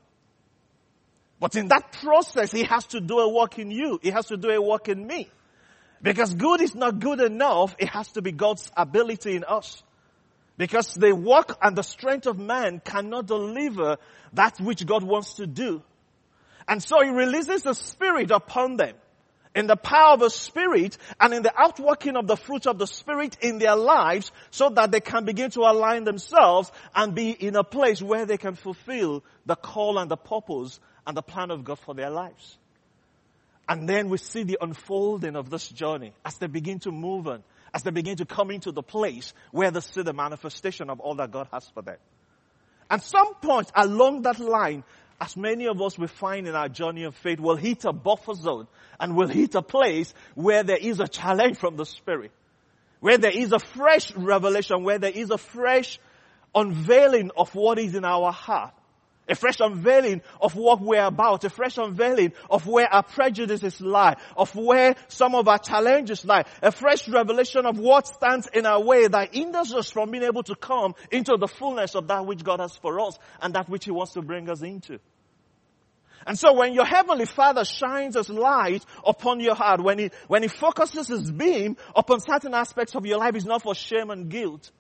But 1.41 1.57
in 1.57 1.69
that 1.69 1.93
process, 1.93 2.53
He 2.53 2.63
has 2.65 2.87
to 2.89 3.01
do 3.01 3.19
a 3.19 3.29
work 3.29 3.59
in 3.59 3.71
you. 3.71 3.99
He 4.01 4.11
has 4.11 4.27
to 4.27 4.37
do 4.37 4.51
a 4.51 4.63
work 4.63 4.89
in 4.89 5.05
me. 5.05 5.29
Because 6.01 6.35
good 6.35 6.61
is 6.61 6.75
not 6.75 7.01
good 7.01 7.21
enough. 7.21 7.75
It 7.79 7.89
has 7.89 8.09
to 8.13 8.23
be 8.23 8.31
God's 8.31 8.71
ability 8.77 9.37
in 9.37 9.45
us. 9.45 9.83
Because 10.57 10.95
the 10.95 11.13
work 11.13 11.57
and 11.61 11.75
the 11.75 11.83
strength 11.83 12.27
of 12.27 12.39
man 12.39 12.81
cannot 12.85 13.27
deliver 13.27 13.97
that 14.35 14.61
which 14.61 14.87
God 14.87 15.03
wants 15.03 15.35
to 15.35 15.47
do. 15.47 15.83
And 16.69 16.83
so 16.83 17.03
He 17.03 17.11
releases 17.11 17.63
the 17.63 17.75
Spirit 17.75 18.31
upon 18.31 18.77
them 18.77 18.95
in 19.55 19.67
the 19.67 19.77
power 19.77 20.15
of 20.15 20.21
the 20.21 20.31
Spirit 20.31 20.99
and 21.21 21.33
in 21.33 21.43
the 21.43 21.53
outworking 21.57 22.17
of 22.17 22.27
the 22.27 22.37
fruit 22.37 22.67
of 22.67 22.79
the 22.79 22.87
Spirit 22.87 23.39
in 23.41 23.59
their 23.59 23.77
lives 23.77 24.33
so 24.51 24.69
that 24.71 24.91
they 24.91 25.01
can 25.01 25.25
begin 25.25 25.51
to 25.51 25.61
align 25.61 26.05
themselves 26.05 26.73
and 26.95 27.15
be 27.15 27.31
in 27.31 27.55
a 27.55 27.65
place 27.65 28.03
where 28.03 28.27
they 28.27 28.37
can 28.37 28.55
fulfill 28.55 29.23
the 29.47 29.57
call 29.57 29.99
and 29.99 30.11
the 30.11 30.17
purpose 30.17 30.81
and 31.07 31.17
the 31.17 31.23
plan 31.23 31.51
of 31.51 31.65
God 31.65 31.79
for 31.79 31.95
their 31.95 32.11
lives. 32.11 32.59
And 33.69 33.89
then 33.89 34.09
we 34.09 34.19
see 34.19 34.43
the 34.43 34.59
unfolding 34.61 35.37
of 35.37 35.51
this 35.51 35.69
journey 35.69 36.13
as 36.25 36.37
they 36.39 36.49
begin 36.49 36.81
to 36.81 36.91
move 36.91 37.27
on, 37.29 37.43
as 37.73 37.83
they 37.83 37.91
begin 37.91 38.17
to 38.17 38.27
come 38.27 38.51
into 38.51 38.73
the 38.73 38.83
place 38.83 39.33
where 39.53 39.71
they 39.71 39.81
see 39.81 40.03
the 40.03 40.13
manifestation 40.13 40.91
of 40.91 41.01
all 41.01 41.15
that 41.17 41.31
God 41.31 41.49
has 41.53 41.67
for 41.69 41.83
them. 41.83 41.97
At 42.91 43.03
some 43.03 43.35
point 43.37 43.71
along 43.75 44.23
that 44.23 44.39
line, 44.39 44.85
as 45.21 45.37
many 45.37 45.67
of 45.67 45.81
us 45.81 45.99
we 45.99 46.07
find 46.07 46.47
in 46.47 46.55
our 46.55 46.69
journey 46.69 47.05
of 47.05 47.15
faith, 47.15 47.41
will 47.41 47.57
hit 47.57 47.85
a 47.85 47.93
buffer 47.93 48.35
zone 48.35 48.67
and 48.99 49.17
will 49.17 49.29
hit 49.29 49.55
a 49.55 49.63
place 49.63 50.13
where 50.35 50.63
there 50.63 50.77
is 50.77 51.01
a 51.01 51.09
challenge 51.09 51.57
from 51.57 51.77
the 51.77 51.87
Spirit. 51.87 52.33
Where 53.01 53.19
there 53.19 53.31
is 53.31 53.53
a 53.53 53.59
fresh 53.59 54.15
revelation, 54.17 54.83
where 54.83 54.99
there 54.99 55.11
is 55.11 55.31
a 55.31 55.39
fresh 55.39 55.99
unveiling 56.55 57.31
of 57.37 57.55
what 57.55 57.79
is 57.79 57.95
in 57.95 58.05
our 58.05 58.33
heart. 58.33 58.75
A 59.29 59.35
fresh 59.35 59.61
unveiling 59.61 60.23
of 60.41 60.55
what 60.55 60.81
we're 60.81 61.05
about. 61.05 61.45
A 61.45 61.51
fresh 61.51 61.79
unveiling 61.79 62.33
of 62.51 62.67
where 62.67 62.93
our 62.93 63.03
prejudices 63.03 63.81
lie. 63.81 64.17
Of 64.37 64.55
where 64.55 64.97
some 65.09 65.35
of 65.35 65.49
our 65.49 65.59
challenges 65.59 66.25
lie. 66.25 66.45
A 66.61 66.71
fresh 66.71 67.09
revelation 67.09 67.65
of 67.65 67.79
what 67.79 68.07
stands 68.07 68.49
in 68.53 68.67
our 68.67 68.83
way 68.83 69.09
that 69.09 69.35
hinders 69.35 69.73
us 69.73 69.91
from 69.91 70.11
being 70.11 70.25
able 70.25 70.43
to 70.43 70.55
come 70.55 70.95
into 71.11 71.37
the 71.39 71.49
fullness 71.49 71.95
of 71.95 72.09
that 72.09 72.27
which 72.27 72.45
God 72.45 72.61
has 72.61 72.77
for 72.77 73.01
us 73.01 73.19
and 73.41 73.55
that 73.55 73.69
which 73.69 73.87
He 73.87 73.91
wants 73.91 74.13
to 74.13 74.23
bring 74.23 74.51
us 74.51 74.61
into. 74.63 74.99
And 76.27 76.39
so 76.39 76.55
when 76.55 76.73
your 76.73 76.87
heavenly 76.87 77.27
father 77.27 77.65
shines 77.65 78.17
his 78.17 78.31
light 78.31 78.85
upon 79.07 79.41
your 79.41 79.55
heart, 79.55 79.83
when 79.83 79.99
he, 79.99 80.11
when 80.27 80.43
he 80.43 80.49
focuses 80.49 81.09
his 81.09 81.31
beam 81.31 81.77
upon 81.95 82.21
certain 82.21 82.55
aspects 82.55 82.95
of 82.95 83.05
your 83.05 83.19
life, 83.19 83.35
it's 83.35 83.45
not 83.45 83.63
for 83.63 83.75
shame 83.75 84.11
and 84.11 84.29
guilt, 84.31 84.71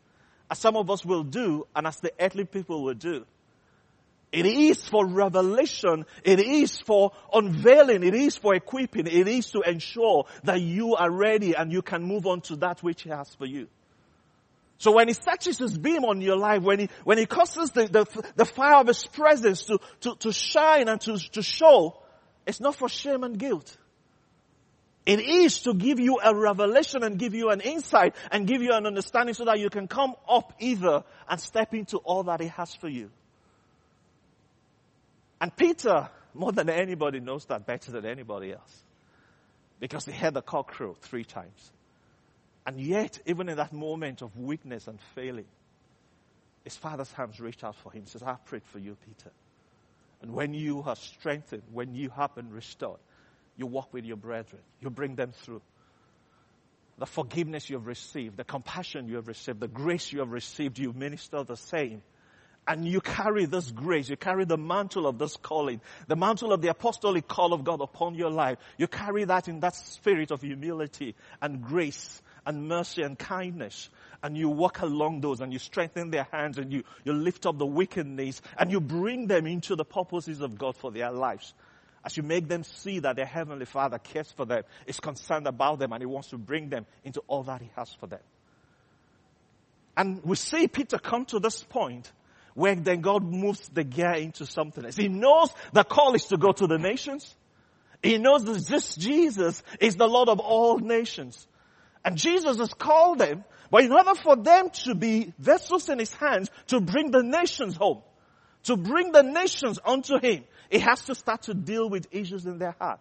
as 0.50 0.58
some 0.58 0.76
of 0.76 0.90
us 0.90 1.04
will 1.04 1.22
do, 1.22 1.66
and 1.76 1.86
as 1.86 1.96
the 2.00 2.12
earthly 2.18 2.44
people 2.44 2.82
will 2.82 2.94
do. 2.94 3.26
It 4.34 4.46
is 4.46 4.82
for 4.82 5.06
revelation. 5.06 6.06
It 6.24 6.40
is 6.40 6.80
for 6.80 7.12
unveiling. 7.32 8.02
It 8.02 8.14
is 8.14 8.36
for 8.36 8.52
equipping. 8.56 9.06
It 9.06 9.28
is 9.28 9.50
to 9.52 9.60
ensure 9.60 10.24
that 10.42 10.60
you 10.60 10.96
are 10.96 11.10
ready 11.10 11.54
and 11.54 11.72
you 11.72 11.82
can 11.82 12.02
move 12.02 12.26
on 12.26 12.40
to 12.42 12.56
that 12.56 12.82
which 12.82 13.02
He 13.02 13.10
has 13.10 13.32
for 13.36 13.46
you. 13.46 13.68
So 14.78 14.90
when 14.90 15.06
He 15.06 15.14
touches 15.14 15.58
His 15.58 15.78
beam 15.78 16.04
on 16.04 16.20
your 16.20 16.36
life, 16.36 16.62
when 16.62 16.80
He, 16.80 16.88
when 17.04 17.18
He 17.18 17.26
causes 17.26 17.70
the, 17.70 17.86
the, 17.86 18.24
the 18.34 18.44
fire 18.44 18.80
of 18.80 18.88
His 18.88 19.06
presence 19.06 19.62
to, 19.66 19.78
to, 20.00 20.16
to 20.16 20.32
shine 20.32 20.88
and 20.88 21.00
to, 21.02 21.16
to 21.30 21.42
show, 21.42 22.02
it's 22.44 22.60
not 22.60 22.74
for 22.74 22.88
shame 22.88 23.22
and 23.22 23.38
guilt. 23.38 23.76
It 25.06 25.20
is 25.20 25.60
to 25.60 25.74
give 25.74 26.00
you 26.00 26.18
a 26.24 26.34
revelation 26.34 27.04
and 27.04 27.20
give 27.20 27.34
you 27.34 27.50
an 27.50 27.60
insight 27.60 28.16
and 28.32 28.48
give 28.48 28.62
you 28.62 28.72
an 28.72 28.84
understanding 28.84 29.34
so 29.34 29.44
that 29.44 29.60
you 29.60 29.70
can 29.70 29.86
come 29.86 30.14
up 30.28 30.54
either 30.58 31.04
and 31.28 31.38
step 31.38 31.72
into 31.72 31.98
all 31.98 32.24
that 32.24 32.40
He 32.40 32.48
has 32.48 32.74
for 32.74 32.88
you. 32.88 33.10
And 35.44 35.54
Peter, 35.54 36.08
more 36.32 36.52
than 36.52 36.70
anybody, 36.70 37.20
knows 37.20 37.44
that 37.44 37.66
better 37.66 37.92
than 37.92 38.06
anybody 38.06 38.52
else. 38.52 38.82
Because 39.78 40.06
he 40.06 40.12
heard 40.12 40.32
the 40.32 40.40
cock 40.40 40.68
crow 40.68 40.96
three 41.02 41.24
times. 41.24 41.70
And 42.64 42.80
yet, 42.80 43.20
even 43.26 43.50
in 43.50 43.58
that 43.58 43.70
moment 43.70 44.22
of 44.22 44.34
weakness 44.38 44.88
and 44.88 44.98
failing, 45.14 45.44
his 46.62 46.74
father's 46.78 47.12
hands 47.12 47.40
reached 47.40 47.62
out 47.62 47.76
for 47.76 47.92
him. 47.92 48.04
He 48.04 48.08
says, 48.08 48.22
I 48.22 48.36
prayed 48.46 48.64
for 48.72 48.78
you, 48.78 48.96
Peter. 49.04 49.30
And 50.22 50.32
when 50.32 50.54
you 50.54 50.82
are 50.86 50.96
strengthened, 50.96 51.64
when 51.74 51.94
you 51.94 52.08
have 52.08 52.34
been 52.34 52.48
restored, 52.48 53.00
you 53.58 53.66
walk 53.66 53.92
with 53.92 54.06
your 54.06 54.16
brethren. 54.16 54.62
You 54.80 54.88
bring 54.88 55.14
them 55.14 55.32
through. 55.32 55.60
The 56.96 57.04
forgiveness 57.04 57.68
you 57.68 57.76
have 57.76 57.86
received, 57.86 58.38
the 58.38 58.44
compassion 58.44 59.08
you 59.08 59.16
have 59.16 59.28
received, 59.28 59.60
the 59.60 59.68
grace 59.68 60.10
you 60.10 60.20
have 60.20 60.30
received, 60.30 60.78
you 60.78 60.94
minister 60.94 61.44
the 61.44 61.58
same 61.58 62.00
and 62.66 62.86
you 62.86 63.00
carry 63.00 63.44
this 63.44 63.70
grace, 63.70 64.08
you 64.08 64.16
carry 64.16 64.44
the 64.44 64.56
mantle 64.56 65.06
of 65.06 65.18
this 65.18 65.36
calling, 65.36 65.80
the 66.06 66.16
mantle 66.16 66.52
of 66.52 66.62
the 66.62 66.68
apostolic 66.68 67.28
call 67.28 67.52
of 67.52 67.64
God 67.64 67.80
upon 67.80 68.14
your 68.14 68.30
life. 68.30 68.58
You 68.78 68.86
carry 68.86 69.24
that 69.24 69.48
in 69.48 69.60
that 69.60 69.76
spirit 69.76 70.30
of 70.30 70.40
humility 70.40 71.14
and 71.42 71.62
grace 71.62 72.22
and 72.46 72.66
mercy 72.68 73.02
and 73.02 73.18
kindness. 73.18 73.90
And 74.22 74.36
you 74.36 74.48
walk 74.48 74.80
along 74.80 75.20
those 75.20 75.40
and 75.40 75.52
you 75.52 75.58
strengthen 75.58 76.10
their 76.10 76.26
hands 76.32 76.56
and 76.56 76.72
you, 76.72 76.84
you 77.04 77.12
lift 77.12 77.44
up 77.44 77.58
the 77.58 77.66
wicked 77.66 78.06
knees 78.06 78.40
and 78.58 78.72
you 78.72 78.80
bring 78.80 79.26
them 79.26 79.46
into 79.46 79.76
the 79.76 79.84
purposes 79.84 80.40
of 80.40 80.56
God 80.56 80.76
for 80.76 80.90
their 80.90 81.10
lives. 81.10 81.52
As 82.02 82.16
you 82.16 82.22
make 82.22 82.48
them 82.48 82.64
see 82.64 82.98
that 83.00 83.16
their 83.16 83.26
Heavenly 83.26 83.64
Father 83.64 83.98
cares 83.98 84.30
for 84.32 84.44
them, 84.44 84.62
is 84.86 85.00
concerned 85.00 85.46
about 85.46 85.78
them 85.78 85.92
and 85.92 86.00
He 86.02 86.06
wants 86.06 86.28
to 86.28 86.38
bring 86.38 86.70
them 86.70 86.86
into 87.02 87.20
all 87.26 87.42
that 87.44 87.60
He 87.60 87.70
has 87.76 87.92
for 87.92 88.06
them. 88.06 88.20
And 89.96 90.24
we 90.24 90.36
see 90.36 90.66
Peter 90.68 90.98
come 90.98 91.24
to 91.26 91.38
this 91.38 91.62
point 91.62 92.10
where 92.54 92.74
then 92.74 93.00
God 93.00 93.24
moves 93.24 93.68
the 93.68 93.84
gear 93.84 94.12
into 94.12 94.46
something 94.46 94.84
else. 94.84 94.96
He 94.96 95.08
knows 95.08 95.50
the 95.72 95.84
call 95.84 96.14
is 96.14 96.26
to 96.26 96.36
go 96.36 96.52
to 96.52 96.66
the 96.66 96.78
nations. 96.78 97.34
He 98.02 98.18
knows 98.18 98.44
that 98.44 98.66
this 98.66 98.94
Jesus 98.94 99.62
is 99.80 99.96
the 99.96 100.06
Lord 100.06 100.28
of 100.28 100.38
all 100.38 100.78
nations. 100.78 101.46
And 102.04 102.16
Jesus 102.16 102.58
has 102.58 102.72
called 102.72 103.18
them, 103.18 103.44
but 103.70 103.82
in 103.82 103.92
order 103.92 104.14
for 104.14 104.36
them 104.36 104.70
to 104.84 104.94
be 104.94 105.32
vessels 105.38 105.88
in 105.88 105.98
his 105.98 106.12
hands 106.12 106.50
to 106.68 106.80
bring 106.80 107.10
the 107.10 107.22
nations 107.22 107.74
home, 107.76 108.02
to 108.64 108.76
bring 108.76 109.10
the 109.10 109.22
nations 109.22 109.78
unto 109.84 110.20
him, 110.20 110.44
he 110.70 110.78
has 110.78 111.04
to 111.06 111.14
start 111.14 111.42
to 111.42 111.54
deal 111.54 111.88
with 111.88 112.06
issues 112.10 112.46
in 112.46 112.58
their 112.58 112.76
heart. 112.78 113.00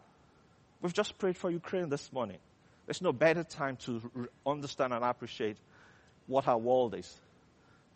We've 0.81 0.93
just 0.93 1.17
prayed 1.17 1.37
for 1.37 1.51
Ukraine 1.51 1.89
this 1.89 2.11
morning. 2.11 2.37
There's 2.85 3.01
no 3.01 3.13
better 3.13 3.43
time 3.43 3.77
to 3.85 4.01
understand 4.45 4.93
and 4.93 5.03
appreciate 5.03 5.57
what 6.27 6.47
our 6.47 6.57
world 6.57 6.95
is 6.95 7.13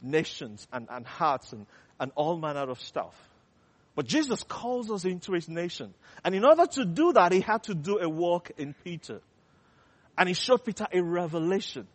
nations 0.01 0.67
and, 0.71 0.87
and 0.89 1.05
hearts 1.05 1.53
and, 1.53 1.65
and 1.99 2.11
all 2.15 2.37
manner 2.37 2.69
of 2.69 2.79
stuff. 2.79 3.15
But 3.95 4.05
Jesus 4.05 4.43
calls 4.43 4.91
us 4.91 5.05
into 5.05 5.33
his 5.33 5.49
nation. 5.49 5.93
And 6.23 6.35
in 6.35 6.45
order 6.45 6.67
to 6.67 6.85
do 6.85 7.13
that, 7.13 7.31
he 7.31 7.41
had 7.41 7.63
to 7.63 7.73
do 7.73 7.97
a 7.99 8.07
work 8.07 8.51
in 8.57 8.75
Peter. 8.83 9.21
And 10.15 10.29
he 10.29 10.35
showed 10.35 10.63
Peter 10.63 10.85
a 10.91 11.01
revelation. 11.01 11.87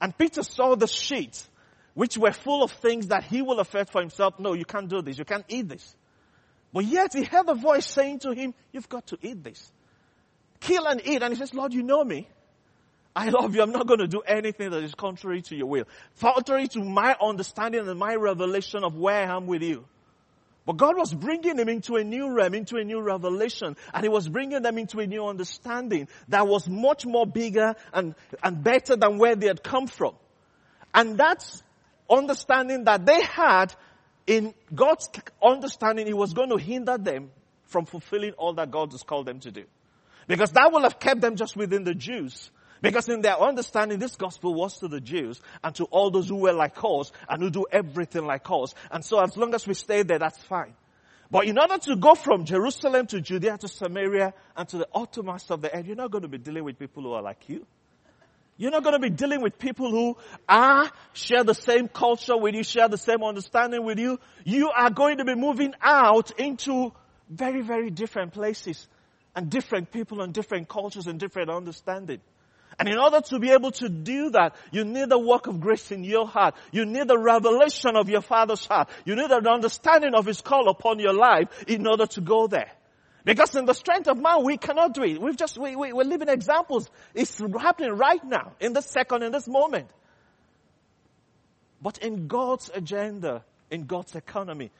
And 0.00 0.16
Peter 0.16 0.42
saw 0.42 0.74
the 0.76 0.86
sheets, 0.86 1.46
which 1.92 2.16
were 2.16 2.32
full 2.32 2.62
of 2.62 2.72
things 2.72 3.08
that 3.08 3.24
he 3.24 3.42
will 3.42 3.60
affect 3.60 3.92
for 3.92 4.00
himself. 4.00 4.38
No, 4.38 4.54
you 4.54 4.64
can't 4.64 4.88
do 4.88 5.02
this. 5.02 5.18
You 5.18 5.26
can't 5.26 5.44
eat 5.48 5.68
this. 5.68 5.94
But 6.72 6.86
yet 6.86 7.12
he 7.12 7.22
heard 7.22 7.48
a 7.48 7.54
voice 7.54 7.86
saying 7.86 8.20
to 8.20 8.32
him, 8.32 8.54
you've 8.72 8.88
got 8.88 9.08
to 9.08 9.18
eat 9.20 9.44
this. 9.44 9.70
Kill 10.60 10.86
and 10.86 11.02
eat. 11.04 11.22
And 11.22 11.34
he 11.34 11.38
says, 11.38 11.52
Lord, 11.52 11.74
you 11.74 11.82
know 11.82 12.02
me. 12.02 12.28
I 13.14 13.28
love 13.28 13.54
you. 13.54 13.62
I'm 13.62 13.72
not 13.72 13.86
going 13.86 14.00
to 14.00 14.08
do 14.08 14.20
anything 14.20 14.70
that 14.70 14.82
is 14.82 14.94
contrary 14.94 15.42
to 15.42 15.56
your 15.56 15.66
will. 15.66 15.84
Contrary 16.20 16.68
to 16.68 16.82
my 16.82 17.14
understanding 17.20 17.86
and 17.86 17.98
my 17.98 18.14
revelation 18.14 18.84
of 18.84 18.96
where 18.96 19.28
I 19.28 19.36
am 19.36 19.46
with 19.46 19.62
you. 19.62 19.84
But 20.64 20.76
God 20.76 20.96
was 20.96 21.12
bringing 21.12 21.56
them 21.56 21.68
into 21.68 21.96
a 21.96 22.04
new 22.04 22.32
realm, 22.32 22.54
into 22.54 22.76
a 22.76 22.84
new 22.84 23.00
revelation, 23.00 23.76
and 23.92 24.02
He 24.02 24.08
was 24.08 24.28
bringing 24.28 24.62
them 24.62 24.78
into 24.78 25.00
a 25.00 25.06
new 25.06 25.26
understanding 25.26 26.08
that 26.28 26.46
was 26.46 26.68
much 26.68 27.04
more 27.04 27.26
bigger 27.26 27.74
and, 27.92 28.14
and 28.42 28.62
better 28.62 28.96
than 28.96 29.18
where 29.18 29.34
they 29.34 29.48
had 29.48 29.62
come 29.62 29.88
from. 29.88 30.14
And 30.94 31.18
that's 31.18 31.62
understanding 32.08 32.84
that 32.84 33.04
they 33.04 33.22
had 33.22 33.74
in 34.26 34.54
God's 34.72 35.10
understanding, 35.42 36.06
He 36.06 36.14
was 36.14 36.32
going 36.32 36.50
to 36.50 36.56
hinder 36.56 36.96
them 36.96 37.30
from 37.64 37.84
fulfilling 37.84 38.32
all 38.32 38.54
that 38.54 38.70
God 38.70 38.92
has 38.92 39.02
called 39.02 39.26
them 39.26 39.40
to 39.40 39.50
do. 39.50 39.64
Because 40.28 40.52
that 40.52 40.70
will 40.72 40.82
have 40.82 41.00
kept 41.00 41.20
them 41.20 41.34
just 41.34 41.56
within 41.56 41.82
the 41.82 41.94
Jews. 41.94 42.50
Because 42.82 43.08
in 43.08 43.22
their 43.22 43.40
understanding, 43.40 44.00
this 44.00 44.16
gospel 44.16 44.54
was 44.54 44.78
to 44.78 44.88
the 44.88 45.00
Jews 45.00 45.40
and 45.62 45.74
to 45.76 45.84
all 45.84 46.10
those 46.10 46.28
who 46.28 46.36
were 46.36 46.52
like 46.52 46.76
us 46.82 47.12
and 47.28 47.40
who 47.40 47.48
do 47.48 47.64
everything 47.70 48.26
like 48.26 48.44
us. 48.50 48.74
And 48.90 49.04
so 49.04 49.20
as 49.20 49.36
long 49.36 49.54
as 49.54 49.66
we 49.66 49.74
stay 49.74 50.02
there, 50.02 50.18
that's 50.18 50.38
fine. 50.38 50.74
But 51.30 51.46
in 51.46 51.58
order 51.58 51.78
to 51.78 51.96
go 51.96 52.14
from 52.14 52.44
Jerusalem 52.44 53.06
to 53.06 53.20
Judea 53.20 53.56
to 53.58 53.68
Samaria 53.68 54.34
and 54.56 54.68
to 54.68 54.78
the 54.78 54.88
uttermost 54.94 55.50
of 55.50 55.62
the 55.62 55.74
earth, 55.74 55.86
you're 55.86 55.96
not 55.96 56.10
going 56.10 56.22
to 56.22 56.28
be 56.28 56.38
dealing 56.38 56.64
with 56.64 56.78
people 56.78 57.04
who 57.04 57.12
are 57.12 57.22
like 57.22 57.48
you. 57.48 57.64
You're 58.58 58.72
not 58.72 58.82
going 58.82 58.94
to 58.94 58.98
be 59.00 59.10
dealing 59.10 59.40
with 59.40 59.58
people 59.58 59.90
who 59.90 60.16
are, 60.48 60.90
share 61.14 61.42
the 61.42 61.54
same 61.54 61.88
culture 61.88 62.36
with 62.36 62.54
you, 62.54 62.62
share 62.62 62.88
the 62.88 62.98
same 62.98 63.22
understanding 63.22 63.84
with 63.84 63.98
you. 63.98 64.18
You 64.44 64.70
are 64.70 64.90
going 64.90 65.18
to 65.18 65.24
be 65.24 65.34
moving 65.34 65.72
out 65.80 66.32
into 66.32 66.92
very, 67.30 67.62
very 67.62 67.90
different 67.90 68.34
places 68.34 68.86
and 69.34 69.48
different 69.48 69.90
people 69.90 70.20
and 70.20 70.34
different 70.34 70.68
cultures 70.68 71.06
and 71.06 71.18
different 71.18 71.48
understanding. 71.48 72.20
And 72.78 72.88
in 72.88 72.98
order 72.98 73.20
to 73.20 73.38
be 73.38 73.50
able 73.50 73.70
to 73.72 73.88
do 73.88 74.30
that, 74.30 74.54
you 74.70 74.84
need 74.84 75.08
the 75.08 75.18
work 75.18 75.46
of 75.46 75.60
grace 75.60 75.92
in 75.92 76.04
your 76.04 76.26
heart. 76.26 76.54
You 76.70 76.86
need 76.86 77.08
the 77.08 77.18
revelation 77.18 77.96
of 77.96 78.08
your 78.08 78.22
Father's 78.22 78.64
heart. 78.66 78.88
You 79.04 79.14
need 79.14 79.30
an 79.30 79.46
understanding 79.46 80.14
of 80.14 80.26
His 80.26 80.40
call 80.40 80.68
upon 80.68 80.98
your 80.98 81.12
life 81.12 81.48
in 81.66 81.86
order 81.86 82.06
to 82.06 82.20
go 82.20 82.46
there. 82.46 82.70
Because 83.24 83.54
in 83.54 83.66
the 83.66 83.74
strength 83.74 84.08
of 84.08 84.18
man, 84.18 84.44
we 84.44 84.56
cannot 84.56 84.94
do 84.94 85.04
it. 85.04 85.20
We've 85.20 85.36
just, 85.36 85.56
we, 85.56 85.76
we, 85.76 85.92
we're 85.92 86.04
living 86.04 86.28
examples. 86.28 86.90
It's 87.14 87.38
happening 87.38 87.92
right 87.92 88.22
now, 88.24 88.52
in 88.58 88.72
this 88.72 88.86
second, 88.86 89.22
in 89.22 89.30
this 89.30 89.46
moment. 89.46 89.88
But 91.80 91.98
in 91.98 92.26
God's 92.26 92.70
agenda, 92.74 93.44
in 93.70 93.86
God's 93.86 94.16
economy, 94.16 94.70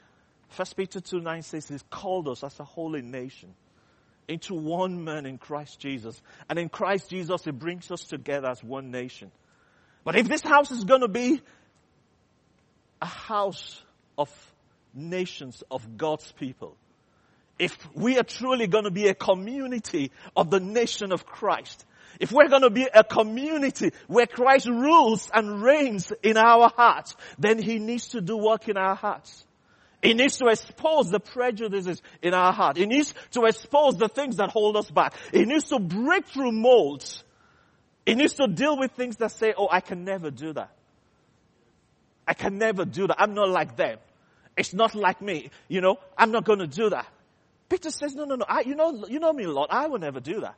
First 0.49 0.77
Peter 0.77 1.01
2 1.01 1.21
9 1.21 1.43
says 1.43 1.69
He's 1.69 1.85
called 1.89 2.29
us 2.29 2.45
as 2.45 2.59
a 2.61 2.65
holy 2.65 3.03
nation 3.03 3.55
into 4.33 4.55
one 4.55 5.05
man 5.05 5.27
in 5.27 5.39
Christ 5.39 5.79
Jesus. 5.79 6.21
And 6.49 6.59
in 6.59 6.69
Christ 6.69 7.11
Jesus, 7.11 7.47
it 7.47 7.59
brings 7.59 7.91
us 7.91 8.03
together 8.05 8.49
as 8.49 8.63
one 8.63 8.91
nation. 8.91 9.31
But 10.05 10.17
if 10.17 10.29
this 10.29 10.43
house 10.43 10.71
is 10.71 10.85
going 10.85 11.03
to 11.03 11.09
be 11.09 11.41
a 13.01 13.07
house 13.07 13.83
of 14.19 14.31
nations 14.95 15.63
of 15.71 15.97
God's 15.97 16.31
people, 16.33 16.77
if 17.59 17.77
we 17.95 18.19
are 18.19 18.25
truly 18.25 18.67
going 18.67 18.85
to 18.85 18.91
be 18.91 19.09
a 19.09 19.15
community 19.15 20.11
of 20.37 20.51
the 20.51 20.61
nation 20.61 21.13
of 21.13 21.25
Christ, 21.25 21.85
if 22.19 22.33
we're 22.33 22.49
going 22.49 22.63
to 22.63 22.71
be 22.71 22.89
a 22.93 23.05
community 23.05 23.93
where 24.07 24.27
Christ 24.27 24.67
rules 24.67 25.31
and 25.33 25.63
reigns 25.63 26.13
in 26.23 26.37
our 26.37 26.71
hearts, 26.77 27.15
then 27.39 27.59
He 27.59 27.79
needs 27.79 28.09
to 28.09 28.21
do 28.21 28.37
work 28.37 28.69
in 28.69 28.77
our 28.77 28.95
hearts. 28.95 29.45
It 30.03 30.15
needs 30.17 30.39
to 30.39 30.47
expose 30.49 31.11
the 31.11 31.21
prejudices 31.21 32.03
in 32.23 32.35
our 32.35 32.53
heart. 32.53 32.77
It 32.77 32.87
needs 32.87 33.15
to 33.31 33.45
expose 33.45 33.97
the 33.97 34.09
things 34.09 34.37
that 34.37 34.51
hold 34.51 34.77
us 34.77 34.91
back. 34.91 35.15
It 35.33 35.47
needs 35.47 35.69
to 35.69 35.79
break 35.79 36.27
through 36.27 36.51
molds. 36.51 37.23
It 38.05 38.17
needs 38.17 38.35
to 38.35 38.49
deal 38.49 38.77
with 38.77 38.93
things 38.93 39.17
that 39.19 39.31
say, 39.31 39.55
oh, 39.57 39.69
I 39.71 39.81
can 39.81 40.05
never 40.05 40.31
do 40.33 40.53
that. 40.55 40.71
I 42.27 42.35
can 42.35 42.59
never 42.59 42.85
do 42.85 43.07
that. 43.07 43.17
I'm 43.21 43.35
not 43.35 43.49
like 43.49 43.77
them. 43.77 43.99
It's 44.57 44.75
not 44.75 44.95
like 44.95 45.23
me. 45.23 45.51
You 45.69 45.81
know, 45.81 45.99
I'm 46.19 46.33
not 46.33 46.45
going 46.45 46.59
to 46.59 46.67
do 46.67 46.91
that. 46.91 47.07
Peter 47.69 47.91
says, 47.91 48.15
no, 48.15 48.25
no, 48.25 48.35
no. 48.35 48.45
I, 48.49 48.61
you 48.61 48.75
know, 48.75 49.07
you 49.07 49.21
know 49.21 49.33
me, 49.33 49.47
Lord. 49.47 49.69
I 49.71 49.87
will 49.87 50.01
never 50.01 50.21
do 50.21 50.41
that. 50.41 50.57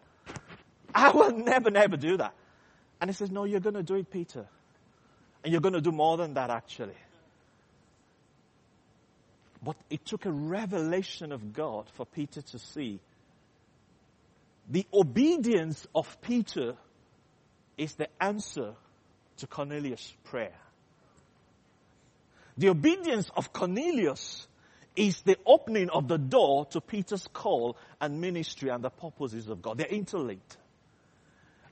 I 0.94 1.10
will 1.10 1.32
never, 1.32 1.70
never 1.70 1.96
do 1.96 2.16
that. 2.16 2.32
And 3.00 3.10
he 3.10 3.14
says, 3.14 3.30
no, 3.30 3.44
you're 3.44 3.60
going 3.60 3.74
to 3.74 3.82
do 3.82 3.96
it, 3.96 4.10
Peter. 4.10 4.46
And 5.42 5.52
you're 5.52 5.60
going 5.60 5.74
to 5.74 5.80
do 5.80 5.92
more 5.92 6.16
than 6.16 6.34
that, 6.34 6.50
actually. 6.50 6.96
But 9.64 9.76
it 9.88 10.04
took 10.04 10.26
a 10.26 10.30
revelation 10.30 11.32
of 11.32 11.52
God 11.52 11.86
for 11.94 12.04
Peter 12.04 12.42
to 12.42 12.58
see. 12.58 13.00
The 14.68 14.86
obedience 14.92 15.86
of 15.94 16.20
Peter 16.20 16.74
is 17.78 17.94
the 17.94 18.08
answer 18.20 18.74
to 19.38 19.46
Cornelius' 19.46 20.12
prayer. 20.24 20.54
The 22.56 22.68
obedience 22.68 23.30
of 23.36 23.52
Cornelius 23.52 24.46
is 24.96 25.22
the 25.22 25.36
opening 25.44 25.90
of 25.90 26.08
the 26.08 26.18
door 26.18 26.66
to 26.66 26.80
Peter's 26.80 27.26
call 27.32 27.76
and 28.00 28.20
ministry 28.20 28.68
and 28.68 28.84
the 28.84 28.90
purposes 28.90 29.48
of 29.48 29.60
God. 29.60 29.78
They're 29.78 29.86
interlinked. 29.88 30.56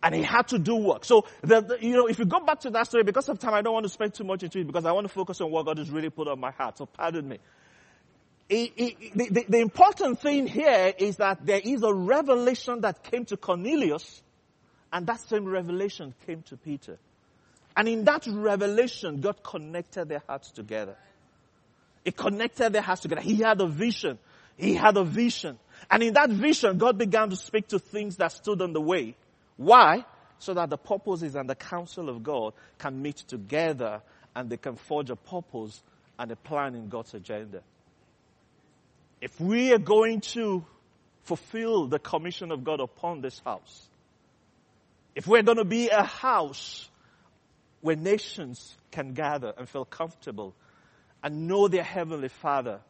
And 0.02 0.14
he 0.16 0.22
had 0.22 0.48
to 0.48 0.58
do 0.58 0.74
work. 0.74 1.04
So, 1.04 1.26
the, 1.42 1.60
the, 1.60 1.78
you 1.80 1.92
know, 1.92 2.08
if 2.08 2.18
you 2.18 2.24
go 2.24 2.40
back 2.40 2.60
to 2.60 2.70
that 2.70 2.88
story, 2.88 3.04
because 3.04 3.28
of 3.28 3.38
time, 3.38 3.54
I 3.54 3.62
don't 3.62 3.72
want 3.72 3.84
to 3.84 3.92
spend 3.92 4.14
too 4.14 4.24
much 4.24 4.42
into 4.42 4.58
it 4.58 4.66
because 4.66 4.84
I 4.84 4.90
want 4.90 5.06
to 5.06 5.12
focus 5.12 5.40
on 5.40 5.52
what 5.52 5.64
God 5.64 5.78
has 5.78 5.90
really 5.90 6.10
put 6.10 6.26
on 6.26 6.40
my 6.40 6.50
heart. 6.50 6.78
So 6.78 6.86
pardon 6.86 7.28
me 7.28 7.38
the, 8.52 9.46
the 9.48 9.58
important 9.60 10.20
thing 10.20 10.46
here 10.46 10.92
is 10.98 11.16
that 11.16 11.46
there 11.46 11.60
is 11.62 11.82
a 11.82 11.92
revelation 11.92 12.82
that 12.82 13.02
came 13.02 13.24
to 13.26 13.36
Cornelius, 13.36 14.22
and 14.92 15.06
that 15.06 15.20
same 15.20 15.46
revelation 15.46 16.14
came 16.26 16.42
to 16.42 16.56
Peter. 16.58 16.98
And 17.74 17.88
in 17.88 18.04
that 18.04 18.26
revelation, 18.26 19.20
God 19.22 19.42
connected 19.42 20.08
their 20.08 20.22
hearts 20.26 20.50
together. 20.50 20.96
It 22.04 22.16
connected 22.16 22.74
their 22.74 22.82
hearts 22.82 23.00
together. 23.00 23.22
He 23.22 23.36
had 23.36 23.60
a 23.60 23.66
vision. 23.66 24.18
He 24.58 24.74
had 24.74 24.98
a 24.98 25.04
vision. 25.04 25.58
And 25.90 26.02
in 26.02 26.12
that 26.14 26.28
vision, 26.28 26.76
God 26.76 26.98
began 26.98 27.30
to 27.30 27.36
speak 27.36 27.68
to 27.68 27.78
things 27.78 28.16
that 28.16 28.32
stood 28.32 28.60
in 28.60 28.74
the 28.74 28.82
way. 28.82 29.14
Why? 29.56 30.04
So 30.38 30.52
that 30.54 30.68
the 30.68 30.76
purposes 30.76 31.36
and 31.36 31.48
the 31.48 31.54
counsel 31.54 32.10
of 32.10 32.22
God 32.22 32.52
can 32.78 33.00
meet 33.00 33.16
together 33.16 34.02
and 34.36 34.50
they 34.50 34.58
can 34.58 34.76
forge 34.76 35.08
a 35.08 35.16
purpose 35.16 35.82
and 36.18 36.30
a 36.30 36.36
plan 36.36 36.74
in 36.74 36.88
God's 36.88 37.14
agenda 37.14 37.62
if 39.22 39.40
we 39.40 39.72
are 39.72 39.78
going 39.78 40.20
to 40.20 40.64
fulfill 41.22 41.86
the 41.86 42.00
commission 42.00 42.50
of 42.50 42.64
God 42.64 42.80
upon 42.80 43.20
this 43.20 43.40
house, 43.44 43.88
if 45.14 45.28
we're 45.28 45.44
going 45.44 45.58
to 45.58 45.64
be 45.64 45.90
a 45.90 46.02
house 46.02 46.90
where 47.82 47.94
nations 47.94 48.76
can 48.90 49.14
gather 49.14 49.54
and 49.56 49.68
feel 49.68 49.84
comfortable 49.84 50.54
and 51.22 51.46
know 51.46 51.68
their 51.68 51.84
heavenly 51.84 52.30
father, 52.30 52.80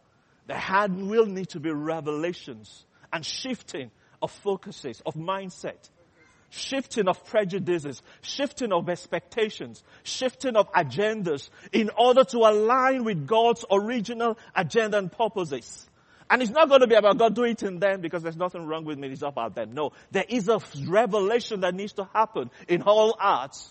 there 0.47 0.88
will 0.88 1.27
need 1.27 1.51
to 1.51 1.61
be 1.61 1.71
revelations 1.71 2.87
and 3.12 3.27
shifting 3.27 3.90
of 4.23 4.31
focuses, 4.31 5.03
of 5.05 5.14
mindset, 5.14 5.90
shifting 6.49 7.09
of 7.09 7.27
prejudices, 7.27 8.01
shifting 8.23 8.73
of 8.73 8.88
expectations, 8.88 9.85
shifting 10.03 10.57
of 10.57 10.73
agendas 10.73 11.51
in 11.73 11.90
order 11.90 12.25
to 12.25 12.38
align 12.38 13.05
with 13.05 13.27
God's 13.27 13.66
original 13.71 14.38
agenda 14.57 14.97
and 14.97 15.12
purposes. 15.12 15.90
And 16.33 16.40
it's 16.40 16.51
not 16.51 16.71
going 16.71 16.81
to 16.81 16.87
be 16.87 16.95
about 16.95 17.18
God 17.18 17.35
doing 17.35 17.53
it 17.53 17.62
in 17.62 17.79
them 17.79 18.01
because 18.01 18.23
there's 18.23 18.38
nothing 18.38 18.64
wrong 18.66 18.87
with 18.87 18.99
me. 18.99 19.09
It's 19.09 19.21
about 19.21 19.55
them. 19.55 19.75
No. 19.75 19.92
There 20.12 20.25
is 20.27 20.49
a 20.49 20.61
revelation 20.88 21.61
that 21.61 21.75
needs 21.75 21.92
to 21.95 22.09
happen 22.14 22.51
in 22.66 22.81
all 22.81 23.14
hearts. 23.18 23.71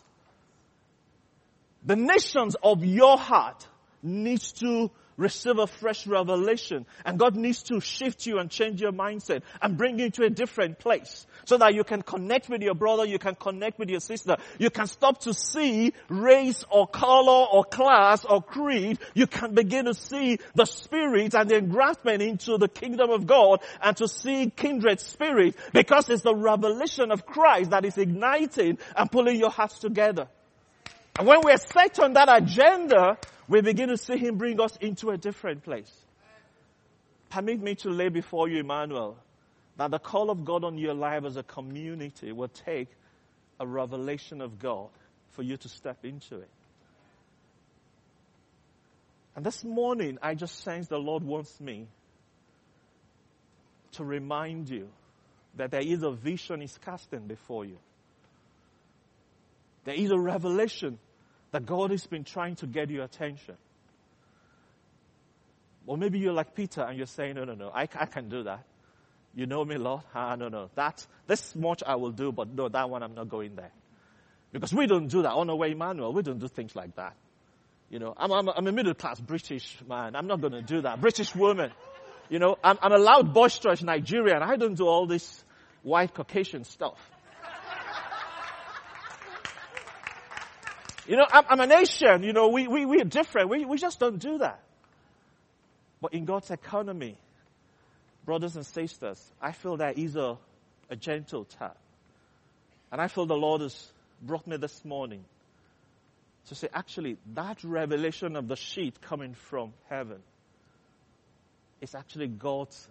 The 1.84 1.96
nations 1.96 2.56
of 2.62 2.86
your 2.86 3.18
heart 3.18 3.68
needs 4.04 4.52
to 4.60 4.92
receive 5.22 5.58
a 5.60 5.68
fresh 5.68 6.08
revelation. 6.08 6.86
And 7.06 7.18
God 7.18 7.36
needs 7.36 7.64
to 7.64 7.80
shift 7.80 8.26
you 8.26 8.40
and 8.40 8.50
change 8.50 8.82
your 8.82 8.92
mindset 8.92 9.44
and 9.62 9.78
bring 9.78 10.00
you 10.00 10.10
to 10.12 10.24
a 10.24 10.30
different 10.30 10.80
place 10.80 11.26
so 11.46 11.58
that 11.58 11.74
you 11.74 11.84
can 11.84 12.02
connect 12.02 12.50
with 12.50 12.62
your 12.62 12.74
brother, 12.74 13.06
you 13.06 13.20
can 13.20 13.36
connect 13.36 13.80
with 13.80 13.90
your 13.90 14.00
sister. 14.00 14.38
You 14.58 14.70
can 14.70 14.88
stop 14.88 15.22
to 15.22 15.34
see 15.34 15.94
race 16.10 16.66
or 16.70 16.88
color 16.88 17.46
or 17.52 17.64
class 17.64 18.26
or 18.26 18.42
creed. 18.42 19.00
You 19.14 19.28
can 19.28 19.54
begin 19.54 19.86
to 19.86 19.94
see 19.94 20.40
the 20.56 20.66
spirit 20.66 21.34
and 21.34 21.50
the 21.50 21.56
engraftment 21.56 22.22
into 22.22 22.58
the 22.58 22.68
kingdom 22.68 23.12
of 23.12 23.28
God 23.28 23.62
and 23.82 23.96
to 23.98 24.08
see 24.08 24.50
kindred 24.50 25.00
spirit 25.00 25.56
because 25.74 26.10
it's 26.10 26.24
the 26.24 26.36
revelation 26.36 27.12
of 27.12 27.26
Christ 27.26 27.72
that 27.72 27.86
is 27.86 27.98
igniting 27.98 28.78
and 28.96 29.12
pulling 29.12 29.40
your 29.40 29.52
hearts 29.52 29.80
together. 29.80 30.28
And 31.18 31.28
when 31.28 31.42
we're 31.44 31.58
set 31.58 32.00
on 32.00 32.14
that 32.14 32.30
agenda, 32.30 33.18
we 33.48 33.62
begin 33.62 33.90
to 33.90 33.98
see 33.98 34.18
Him 34.18 34.38
bring 34.38 34.60
us 34.60 34.78
into 34.78 35.10
a 35.10 35.18
different 35.18 35.64
place. 35.64 35.92
Permit 37.30 37.62
me 37.62 37.76
to 37.76 37.90
lay 37.90 38.10
before 38.10 38.50
you, 38.50 38.60
Emmanuel, 38.60 39.18
that 39.78 39.92
the 39.92 40.00
call 40.00 40.30
of 40.30 40.44
God 40.44 40.64
on 40.64 40.78
your 40.78 40.94
life 40.94 41.24
as 41.26 41.38
a 41.38 41.44
community 41.44 42.32
will 42.32 42.50
take 42.50 42.90
a 43.60 43.66
revelation 43.66 44.42
of 44.42 44.60
God 44.60 44.90
for 45.32 45.44
you 45.44 45.58
to 45.58 45.70
step 45.70 46.04
into 46.04 46.38
it. 46.38 46.50
And 49.36 49.46
this 49.46 49.64
morning, 49.64 50.18
I 50.22 50.36
just 50.36 50.62
sense 50.62 50.88
the 50.88 50.98
Lord 50.98 51.24
wants 51.24 51.60
me 51.62 51.88
to 53.94 54.04
remind 54.04 54.70
you 54.70 54.90
that 55.56 55.72
there 55.72 55.82
is 55.82 56.04
a 56.04 56.12
vision 56.12 56.62
He's 56.62 56.78
casting 56.78 57.28
before 57.28 57.66
you. 57.66 57.78
There 59.86 59.96
is 59.96 60.12
a 60.12 60.20
revelation 60.20 61.00
that 61.52 61.66
God 61.66 61.92
has 61.92 62.06
been 62.08 62.24
trying 62.24 62.56
to 62.58 62.68
get 62.68 62.90
your 62.90 63.04
attention. 63.04 63.56
Or 65.86 65.98
maybe 65.98 66.20
you're 66.20 66.34
like 66.34 66.56
Peter 66.56 66.82
and 66.82 66.98
you're 66.98 67.08
saying, 67.08 67.36
no, 67.36 67.44
no, 67.44 67.54
no, 67.54 67.70
I, 67.70 67.82
I 67.82 68.06
can 68.06 68.30
do 68.30 68.44
that. 68.44 68.64
You 69.34 69.46
know 69.46 69.64
me, 69.64 69.78
Lord? 69.78 70.04
Ah, 70.14 70.36
no, 70.36 70.50
no. 70.50 70.70
That, 70.76 71.06
this 71.28 71.56
much 71.56 71.84
I 71.86 71.96
will 71.96 72.12
do, 72.12 72.32
but 72.32 72.54
no, 72.54 72.70
that 72.70 72.90
one 72.90 73.02
I'm 73.02 73.16
not 73.16 73.30
going 73.30 73.56
there. 73.56 73.72
Because 74.52 74.74
we 74.74 74.88
don't 74.88 75.08
do 75.08 75.22
that. 75.22 75.32
On 75.32 75.50
our 75.50 75.56
way, 75.56 75.72
Emmanuel, 75.72 76.12
we 76.12 76.22
don't 76.22 76.40
do 76.40 76.48
things 76.48 76.76
like 76.76 76.96
that. 76.96 77.16
You 77.90 78.00
know, 78.00 78.14
I'm, 78.16 78.32
I'm, 78.32 78.50
I'm 78.50 78.68
a 78.68 78.72
middle 78.72 78.94
class 78.94 79.20
British 79.20 79.78
man. 79.88 80.16
I'm 80.16 80.28
not 80.28 80.42
going 80.42 80.54
to 80.54 80.62
do 80.62 80.82
that. 80.82 81.00
British 81.00 81.34
woman. 81.36 81.72
You 82.30 82.40
know, 82.40 82.58
I'm, 82.64 82.78
I'm 82.82 82.92
a 82.94 82.98
loud 82.98 83.34
boisterous 83.34 83.82
Nigerian. 83.82 84.42
I 84.42 84.56
don't 84.56 84.76
do 84.76 84.86
all 84.86 85.08
this 85.08 85.44
white 85.84 86.14
Caucasian 86.14 86.64
stuff. 86.64 86.98
You 91.12 91.18
know, 91.18 91.28
I'm, 91.30 91.60
I'm. 91.60 92.24
You 92.24 92.32
know, 92.32 92.48
we, 92.48 92.70
we, 92.70 92.86
we 92.86 93.02
are 93.02 93.04
different. 93.04 93.50
We, 93.50 93.66
we 93.66 93.78
just 93.78 94.00
don't 94.00 94.18
do 94.18 94.38
that. 94.38 94.64
But 96.00 96.14
in 96.14 96.24
God's 96.24 96.50
economy, 96.52 97.18
brothers 98.24 98.56
and 98.56 98.66
sisters, 98.66 99.22
I 99.42 99.52
feel 99.52 99.76
there 99.76 99.92
is 99.92 100.16
a, 100.16 100.38
a 100.90 100.96
gentle 100.96 101.44
tap. 101.44 101.76
And 102.94 103.02
I 103.02 103.10
feel 103.10 103.26
the 103.26 103.36
Lord 103.36 103.60
has 103.60 103.92
brought 104.22 104.48
me 104.48 104.56
this 104.56 104.86
morning 104.86 105.26
to 106.48 106.56
say, 106.56 106.70
actually, 106.74 107.18
that 107.34 107.62
revelation 107.66 108.38
of 108.38 108.48
the 108.48 108.56
sheet 108.56 109.02
coming 109.02 109.34
from 109.34 109.74
heaven 109.90 110.22
is 111.82 111.94
actually 111.94 112.28
God's 112.28 112.88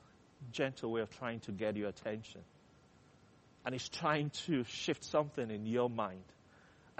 gentle 0.52 0.92
way 0.92 1.00
of 1.00 1.08
trying 1.16 1.40
to 1.40 1.52
get 1.52 1.74
your 1.74 1.88
attention. 1.88 2.42
And 3.64 3.74
He's 3.74 3.88
trying 3.88 4.28
to 4.44 4.64
shift 4.64 5.04
something 5.04 5.50
in 5.50 5.64
your 5.64 5.88
mind. 5.88 6.20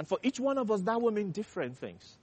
And 0.00 0.08
for 0.08 0.18
each 0.22 0.40
one 0.40 0.56
of 0.56 0.70
us, 0.70 0.80
that 0.84 1.02
will 1.02 1.10
mean 1.10 1.30
different 1.30 1.76
things. 1.76 2.16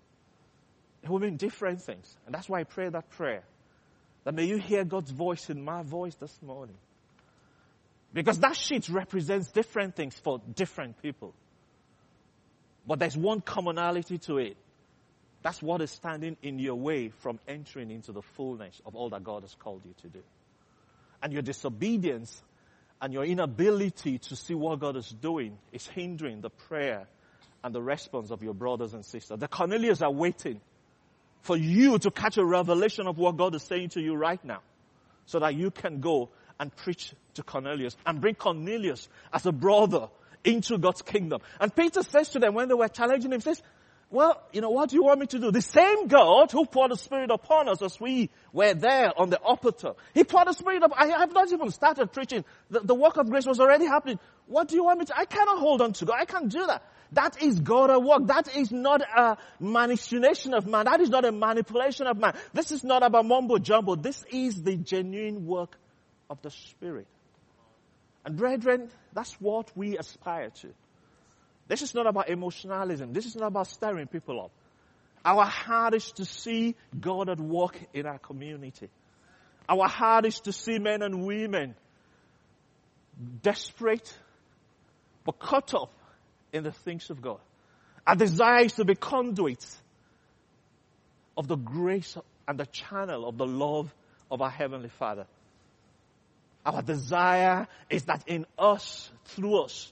It 1.04 1.10
will 1.12 1.20
mean 1.20 1.38
different 1.38 1.80
things. 1.80 2.18
And 2.26 2.34
that's 2.34 2.50
why 2.50 2.62
I 2.62 2.64
pray 2.64 2.90
that 2.90 3.12
prayer. 3.12 3.44
That 4.24 4.34
may 4.34 4.46
you 4.46 4.58
hear 4.58 4.84
God's 4.84 5.12
voice 5.12 5.52
in 5.52 5.64
my 5.64 5.84
voice 5.84 6.16
this 6.16 6.36
morning. 6.42 6.76
Because 8.16 8.40
that 8.40 8.56
sheet 8.56 8.90
represents 8.90 9.52
different 9.52 9.96
things 9.96 10.16
for 10.18 10.42
different 10.56 11.00
people. 11.04 11.36
But 12.88 12.98
there's 12.98 13.16
one 13.16 13.42
commonality 13.42 14.18
to 14.26 14.40
it. 14.40 14.58
That's 15.44 15.62
what 15.62 15.80
is 15.84 15.92
standing 15.92 16.36
in 16.42 16.58
your 16.58 16.74
way 16.74 17.10
from 17.10 17.40
entering 17.48 17.92
into 17.92 18.12
the 18.12 18.24
fullness 18.24 18.82
of 18.88 18.96
all 18.96 19.12
that 19.12 19.24
God 19.24 19.44
has 19.44 19.54
called 19.54 19.84
you 19.86 19.94
to 20.02 20.08
do. 20.08 20.24
And 21.22 21.32
your 21.32 21.44
disobedience 21.44 22.42
and 23.00 23.14
your 23.14 23.24
inability 23.24 24.18
to 24.18 24.36
see 24.36 24.56
what 24.56 24.80
God 24.80 24.98
is 24.98 25.10
doing 25.10 25.60
is 25.72 25.86
hindering 25.86 26.42
the 26.42 26.50
prayer 26.50 27.06
and 27.64 27.74
the 27.74 27.82
response 27.82 28.32
of 28.32 28.44
your 28.44 28.54
brothers 28.54 28.94
and 28.94 29.06
sisters. 29.06 29.40
The 29.40 29.48
Cornelius 29.48 30.02
are 30.02 30.12
waiting 30.12 30.62
for 31.42 31.58
you 31.58 31.98
to 32.00 32.12
catch 32.12 32.38
a 32.38 32.46
revelation 32.46 33.08
of 33.08 33.18
what 33.18 33.38
God 33.38 33.56
is 33.56 33.64
saying 33.64 33.90
to 33.90 34.02
you 34.02 34.16
right 34.16 34.44
now 34.44 34.62
so 35.26 35.40
that 35.40 35.56
you 35.56 35.72
can 35.72 36.00
go 36.00 36.30
and 36.60 36.76
preach 36.76 37.14
to 37.36 37.44
Cornelius 37.44 37.96
and 38.06 38.20
bring 38.20 38.36
Cornelius 38.36 39.08
as 39.32 39.46
a 39.46 39.52
brother 39.52 40.10
into 40.44 40.78
God's 40.78 41.02
kingdom. 41.02 41.42
And 41.60 41.76
Peter 41.76 42.04
says 42.04 42.30
to 42.30 42.40
them 42.40 42.54
when 42.54 42.68
they 42.68 42.74
were 42.74 42.88
challenging 42.88 43.32
him, 43.32 43.42
says, 43.42 43.62
well, 44.10 44.42
you 44.54 44.62
know, 44.62 44.70
what 44.70 44.90
do 44.90 44.96
you 44.96 45.04
want 45.04 45.20
me 45.20 45.28
to 45.28 45.40
do? 45.40 45.52
The 45.52 45.62
same 45.62 46.08
God 46.08 46.52
who 46.52 46.66
poured 46.66 46.92
the 46.92 46.98
Spirit 46.98 47.30
upon 47.30 47.68
us 47.68 47.82
as 47.82 48.00
we 48.00 48.30
were 48.54 48.74
there 48.74 49.12
on 49.20 49.30
the 49.30 49.38
altar. 49.40 49.96
He 50.14 50.24
poured 50.24 50.48
the 50.48 50.54
Spirit 50.54 50.82
up. 50.82 50.94
I 50.96 51.08
have 51.08 51.34
not 51.34 51.52
even 51.52 51.70
started 51.72 52.14
preaching. 52.14 52.46
The, 52.70 52.80
the 52.80 52.96
work 52.96 53.18
of 53.18 53.30
grace 53.30 53.46
was 53.46 53.60
already 53.60 53.86
happening. 53.86 54.18
What 54.48 54.70
do 54.70 54.76
you 54.76 54.86
want 54.86 55.00
me 55.00 55.06
to? 55.06 55.18
I 55.18 55.26
cannot 55.26 55.60
hold 55.60 55.82
on 55.82 55.92
to 55.94 56.06
God. 56.06 56.16
I 56.20 56.26
can't 56.26 56.48
do 56.48 56.66
that. 56.68 56.84
That 57.14 57.42
is 57.42 57.60
God 57.60 57.90
at 57.90 58.04
work. 58.04 58.28
That 58.28 58.56
is 58.56 58.72
not 58.72 59.02
a 59.02 59.38
manipulation 59.60 60.54
of 60.54 60.68
man. 60.68 60.86
That 60.86 61.00
is 61.00 61.10
not 61.10 61.26
a 61.26 61.32
manipulation 61.32 62.08
of 62.08 62.18
man. 62.18 62.34
This 62.54 62.72
is 62.72 62.84
not 62.84 63.04
about 63.04 63.26
mumbo 63.26 63.58
jumbo. 63.58 63.96
This 63.96 64.26
is 64.30 64.62
the 64.62 64.76
genuine 64.76 65.46
work 65.46 65.78
of 66.30 66.42
the 66.42 66.52
Spirit. 66.52 67.08
And 68.26 68.36
brethren, 68.36 68.90
that's 69.14 69.34
what 69.40 69.72
we 69.76 69.98
aspire 69.98 70.50
to. 70.62 70.68
This 71.68 71.82
is 71.82 71.94
not 71.94 72.08
about 72.08 72.30
emotionalism. 72.30 73.14
This 73.14 73.26
is 73.26 73.36
not 73.36 73.48
about 73.48 73.68
stirring 73.68 74.08
people 74.08 74.42
up. 74.42 74.52
Our 75.24 75.46
heart 75.46 75.94
is 75.94 76.12
to 76.14 76.26
see 76.26 76.76
God 77.00 77.30
at 77.30 77.40
work 77.40 77.78
in 77.94 78.06
our 78.06 78.20
community. 78.20 78.90
Our 79.68 79.88
heart 79.88 80.26
is 80.26 80.40
to 80.42 80.54
see 80.54 80.80
men 80.80 81.02
and 81.02 81.26
women 81.26 81.76
desperate 83.42 84.18
but 85.26 85.40
cut 85.40 85.74
up 85.74 85.92
in 86.54 86.64
the 86.64 86.72
things 86.72 87.10
of 87.10 87.22
God. 87.22 87.40
Our 88.06 88.16
desire 88.16 88.64
is 88.64 88.74
to 88.74 88.86
be 88.86 88.96
conduits 88.96 89.78
of 91.36 91.48
the 91.48 91.58
grace 91.58 92.18
and 92.48 92.60
the 92.60 92.66
channel 92.66 93.28
of 93.28 93.38
the 93.38 93.46
love 93.46 93.94
of 94.32 94.42
our 94.42 94.50
Heavenly 94.50 94.90
Father. 94.90 95.26
Our 96.66 96.82
desire 96.82 97.68
is 97.90 98.04
that 98.06 98.24
in 98.28 98.46
us, 98.58 99.10
through 99.26 99.64
us, 99.64 99.92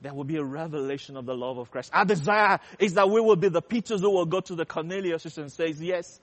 there 0.00 0.12
will 0.12 0.24
be 0.24 0.36
a 0.36 0.44
revelation 0.44 1.16
of 1.16 1.24
the 1.24 1.34
love 1.34 1.56
of 1.56 1.70
Christ. 1.70 1.90
Our 1.94 2.04
desire 2.04 2.60
is 2.78 2.94
that 2.94 3.08
we 3.08 3.20
will 3.20 3.36
be 3.36 3.48
the 3.48 3.62
Peters 3.62 4.02
who 4.02 4.10
will 4.10 4.26
go 4.26 4.40
to 4.40 4.54
the 4.54 4.66
Cornelius 4.66 5.38
and 5.38 5.50
says, 5.50 5.80
yes, 5.80 6.20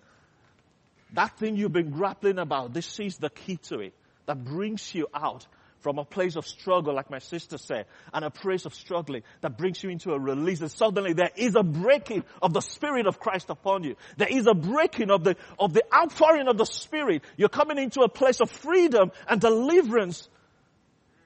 that 1.13 1.37
thing 1.37 1.55
you've 1.55 1.73
been 1.73 1.89
grappling 1.89 2.37
about, 2.37 2.73
this 2.73 2.99
is 2.99 3.17
the 3.17 3.29
key 3.29 3.57
to 3.57 3.79
it 3.79 3.93
that 4.27 4.43
brings 4.43 4.93
you 4.93 5.07
out 5.13 5.45
from 5.81 5.97
a 5.97 6.05
place 6.05 6.35
of 6.35 6.47
struggle, 6.47 6.95
like 6.95 7.09
my 7.09 7.19
sister 7.19 7.57
said, 7.57 7.85
and 8.13 8.23
a 8.23 8.29
place 8.29 8.65
of 8.65 8.73
struggling 8.73 9.23
that 9.41 9.57
brings 9.57 9.83
you 9.83 9.89
into 9.89 10.11
a 10.11 10.19
release. 10.19 10.61
And 10.61 10.71
suddenly 10.71 11.13
there 11.13 11.31
is 11.35 11.55
a 11.55 11.63
breaking 11.63 12.23
of 12.41 12.53
the 12.53 12.61
Spirit 12.61 13.07
of 13.07 13.19
Christ 13.19 13.49
upon 13.49 13.83
you. 13.83 13.95
There 14.17 14.27
is 14.29 14.47
a 14.47 14.53
breaking 14.53 15.11
of 15.11 15.23
the, 15.23 15.35
of 15.59 15.73
the 15.73 15.83
outpouring 15.93 16.47
of 16.47 16.57
the 16.57 16.65
Spirit. 16.65 17.23
You're 17.35 17.49
coming 17.49 17.77
into 17.77 18.01
a 18.01 18.09
place 18.09 18.39
of 18.39 18.49
freedom 18.49 19.11
and 19.27 19.41
deliverance 19.41 20.29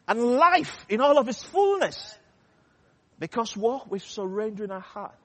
and 0.08 0.22
life 0.22 0.86
in 0.89 1.02
all 1.02 1.18
of 1.18 1.28
its 1.28 1.44
fullness. 1.44 2.18
Because 3.20 3.56
what? 3.56 3.89
We're 3.89 4.00
surrendering 4.00 4.72
our 4.72 4.80
heart. 4.80 5.15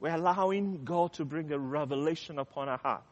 We're 0.00 0.14
allowing 0.14 0.84
God 0.84 1.14
to 1.14 1.24
bring 1.24 1.52
a 1.52 1.58
revelation 1.58 2.38
upon 2.38 2.68
our 2.68 2.78
heart. 2.78 3.02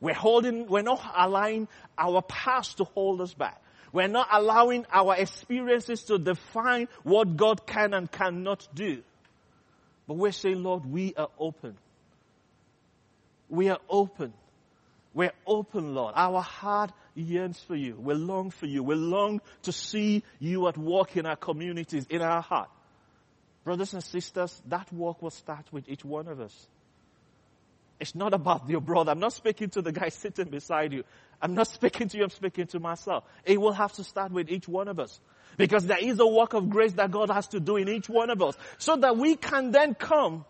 We're 0.00 0.14
holding, 0.14 0.66
we're 0.66 0.82
not 0.82 1.00
allowing 1.16 1.68
our 1.96 2.22
past 2.22 2.78
to 2.78 2.84
hold 2.84 3.20
us 3.20 3.34
back. 3.34 3.62
We're 3.92 4.08
not 4.08 4.28
allowing 4.32 4.86
our 4.90 5.16
experiences 5.16 6.04
to 6.04 6.18
define 6.18 6.88
what 7.02 7.36
God 7.36 7.66
can 7.66 7.92
and 7.92 8.10
cannot 8.10 8.66
do. 8.74 9.02
But 10.08 10.14
we're 10.14 10.32
saying, 10.32 10.62
Lord, 10.62 10.86
we 10.86 11.14
are 11.14 11.28
open. 11.38 11.76
We 13.48 13.68
are 13.68 13.78
open. 13.88 14.32
We're 15.14 15.32
open, 15.46 15.94
Lord. 15.94 16.14
Our 16.16 16.40
heart 16.40 16.92
yearns 17.14 17.60
for 17.60 17.76
you. 17.76 17.96
We 17.96 18.14
long 18.14 18.50
for 18.50 18.66
you. 18.66 18.82
We 18.82 18.94
long 18.94 19.42
to 19.62 19.72
see 19.72 20.22
you 20.38 20.66
at 20.68 20.78
work 20.78 21.16
in 21.16 21.26
our 21.26 21.36
communities, 21.36 22.06
in 22.08 22.22
our 22.22 22.40
heart. 22.40 22.70
Brothers 23.64 23.92
and 23.92 24.02
sisters, 24.02 24.60
that 24.66 24.90
work 24.92 25.22
will 25.22 25.30
start 25.30 25.66
with 25.70 25.88
each 25.88 26.04
one 26.04 26.28
of 26.28 26.40
us. 26.40 26.66
It's 28.00 28.14
not 28.14 28.34
about 28.34 28.68
your 28.68 28.80
brother. 28.80 29.12
I'm 29.12 29.20
not 29.20 29.32
speaking 29.32 29.70
to 29.70 29.82
the 29.82 29.92
guy 29.92 30.08
sitting 30.10 30.48
beside 30.48 30.92
you. 30.92 31.04
I'm 31.40 31.54
not 31.54 31.66
speaking 31.66 32.08
to 32.08 32.16
you, 32.16 32.24
I'm 32.24 32.30
speaking 32.30 32.66
to 32.68 32.80
myself. 32.80 33.24
It 33.44 33.60
will 33.60 33.72
have 33.72 33.92
to 33.94 34.04
start 34.04 34.32
with 34.32 34.48
each 34.48 34.68
one 34.68 34.88
of 34.88 35.00
us. 35.00 35.20
Because 35.56 35.86
there 35.86 35.98
is 35.98 36.18
a 36.18 36.26
work 36.26 36.54
of 36.54 36.70
grace 36.70 36.92
that 36.94 37.10
God 37.10 37.30
has 37.30 37.48
to 37.48 37.60
do 37.60 37.76
in 37.76 37.88
each 37.88 38.08
one 38.08 38.30
of 38.30 38.40
us. 38.42 38.56
So 38.78 38.96
that 38.96 39.16
we 39.16 39.36
can 39.36 39.70
then 39.70 39.94
come 39.94 40.44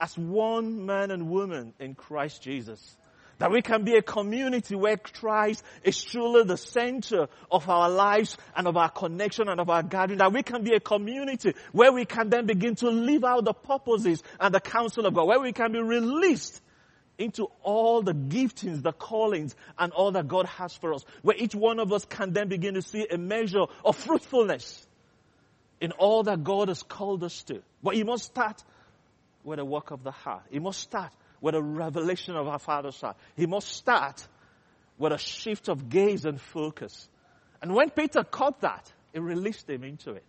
as 0.00 0.18
one 0.18 0.84
man 0.84 1.10
and 1.10 1.30
woman 1.30 1.72
in 1.78 1.94
Christ 1.94 2.42
Jesus. 2.42 2.96
That 3.38 3.50
we 3.50 3.62
can 3.62 3.84
be 3.84 3.96
a 3.96 4.02
community 4.02 4.74
where 4.74 4.96
Christ 4.96 5.64
is 5.82 6.02
truly 6.02 6.44
the 6.44 6.56
center 6.56 7.28
of 7.50 7.68
our 7.68 7.88
lives 7.88 8.36
and 8.54 8.68
of 8.68 8.76
our 8.76 8.90
connection 8.90 9.48
and 9.48 9.60
of 9.60 9.70
our 9.70 9.82
gathering. 9.82 10.18
That 10.18 10.32
we 10.32 10.42
can 10.42 10.62
be 10.62 10.74
a 10.74 10.80
community 10.80 11.54
where 11.72 11.92
we 11.92 12.04
can 12.04 12.28
then 12.28 12.46
begin 12.46 12.74
to 12.76 12.90
live 12.90 13.24
out 13.24 13.44
the 13.44 13.54
purposes 13.54 14.22
and 14.38 14.54
the 14.54 14.60
counsel 14.60 15.06
of 15.06 15.14
God. 15.14 15.26
Where 15.26 15.40
we 15.40 15.52
can 15.52 15.72
be 15.72 15.80
released 15.80 16.62
into 17.22 17.48
all 17.62 18.02
the 18.02 18.12
giftings, 18.14 18.82
the 18.82 18.92
callings, 18.92 19.54
and 19.78 19.92
all 19.92 20.12
that 20.12 20.28
God 20.28 20.46
has 20.46 20.74
for 20.74 20.92
us. 20.94 21.04
Where 21.22 21.36
each 21.36 21.54
one 21.54 21.78
of 21.78 21.92
us 21.92 22.04
can 22.04 22.32
then 22.32 22.48
begin 22.48 22.74
to 22.74 22.82
see 22.82 23.06
a 23.10 23.16
measure 23.16 23.64
of 23.84 23.96
fruitfulness 23.96 24.86
in 25.80 25.92
all 25.92 26.24
that 26.24 26.44
God 26.44 26.68
has 26.68 26.82
called 26.82 27.24
us 27.24 27.42
to. 27.44 27.62
But 27.82 27.94
He 27.94 28.04
must 28.04 28.24
start 28.24 28.62
with 29.44 29.58
a 29.58 29.64
work 29.64 29.90
of 29.90 30.02
the 30.04 30.10
heart. 30.10 30.42
He 30.50 30.58
must 30.58 30.80
start 30.80 31.12
with 31.40 31.54
a 31.54 31.62
revelation 31.62 32.36
of 32.36 32.46
our 32.46 32.58
Father's 32.58 33.00
heart. 33.00 33.16
He 33.36 33.46
must 33.46 33.68
start 33.68 34.26
with 34.98 35.12
a 35.12 35.18
shift 35.18 35.68
of 35.68 35.88
gaze 35.88 36.24
and 36.24 36.40
focus. 36.40 37.08
And 37.60 37.74
when 37.74 37.90
Peter 37.90 38.22
caught 38.22 38.60
that, 38.60 38.90
it 39.12 39.20
released 39.20 39.68
him 39.68 39.84
into 39.84 40.12
it. 40.12 40.24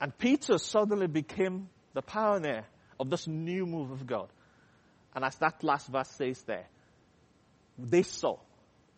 And 0.00 0.16
Peter 0.16 0.58
suddenly 0.58 1.08
became 1.08 1.68
the 1.94 2.02
pioneer 2.02 2.64
of 3.00 3.10
this 3.10 3.26
new 3.26 3.66
move 3.66 3.90
of 3.90 4.06
God. 4.06 4.28
And 5.18 5.24
as 5.24 5.34
that 5.38 5.64
last 5.64 5.88
verse 5.88 6.10
says 6.10 6.40
there, 6.42 6.68
they 7.76 8.04
saw 8.04 8.36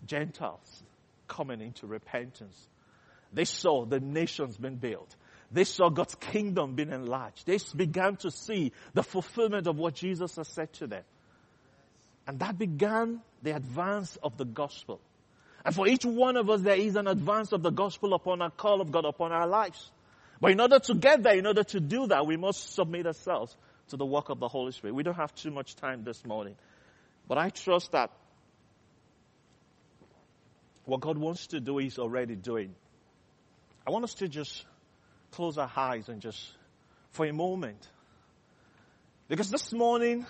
Gentiles 0.05 0.83
coming 1.27 1.63
into 1.63 1.87
repentance. 1.87 2.69
They 3.33 3.47
saw 3.47 3.87
the 3.87 4.01
nations 4.01 4.59
being 4.59 4.77
built. 4.77 5.17
They 5.51 5.65
saw 5.65 5.89
God's 5.89 6.15
kingdom 6.17 6.75
being 6.75 6.93
enlarged. 6.93 7.47
They 7.47 7.57
began 7.75 8.17
to 8.17 8.31
see 8.31 8.73
the 8.93 9.03
fulfillment 9.03 9.67
of 9.67 9.79
what 9.79 9.95
Jesus 9.95 10.37
has 10.37 10.49
said 10.49 10.71
to 10.75 10.87
them. 10.87 11.05
And 12.27 12.39
that 12.41 12.59
began 12.59 13.23
the 13.43 13.57
advance 13.57 14.19
of 14.23 14.37
the 14.37 14.45
gospel. 14.45 15.01
And 15.65 15.75
for 15.75 15.89
each 15.89 16.05
one 16.05 16.37
of 16.37 16.51
us, 16.51 16.61
there 16.61 16.77
is 16.77 16.97
an 16.97 17.07
advance 17.07 17.53
of 17.53 17.63
the 17.63 17.71
gospel 17.71 18.13
upon 18.13 18.43
our 18.43 18.51
call 18.51 18.83
of 18.83 18.93
God 18.93 19.07
upon 19.07 19.33
our 19.33 19.47
lives. 19.47 19.91
But 20.39 20.51
in 20.51 20.61
order 20.61 20.81
to 20.81 20.95
get 20.97 21.23
there, 21.23 21.39
in 21.39 21.47
order 21.47 21.65
to 21.65 21.81
do 21.81 22.09
that, 22.09 22.27
we 22.27 22.37
must 22.37 22.75
submit 22.75 23.07
ourselves 23.07 23.57
to 23.91 23.97
the 23.97 24.07
work 24.07 24.29
of 24.29 24.41
the 24.41 24.49
Holy 24.49 24.73
Spirit. 24.73 24.95
We 24.95 25.03
don't 25.03 25.17
have 25.17 25.35
too 25.35 25.51
much 25.51 25.77
time 25.77 26.05
this 26.05 26.25
morning. 26.25 26.57
But 27.29 27.39
I 27.39 27.51
trust 27.51 27.93
that 27.93 28.11
what 30.85 31.01
God 31.01 31.19
wants 31.19 31.49
to 31.49 31.61
do, 31.61 31.79
He's 31.79 31.99
already 31.99 32.35
doing. 32.35 32.75
I 33.87 33.91
want 33.91 34.05
us 34.05 34.15
to 34.15 34.29
just 34.29 34.65
close 35.31 35.59
our 35.59 35.71
eyes 35.77 36.09
and 36.09 36.21
just, 36.21 36.41
for 37.13 37.27
a 37.27 37.33
moment, 37.33 37.87
because 39.29 39.49
this 39.49 39.73
morning, 39.73 40.27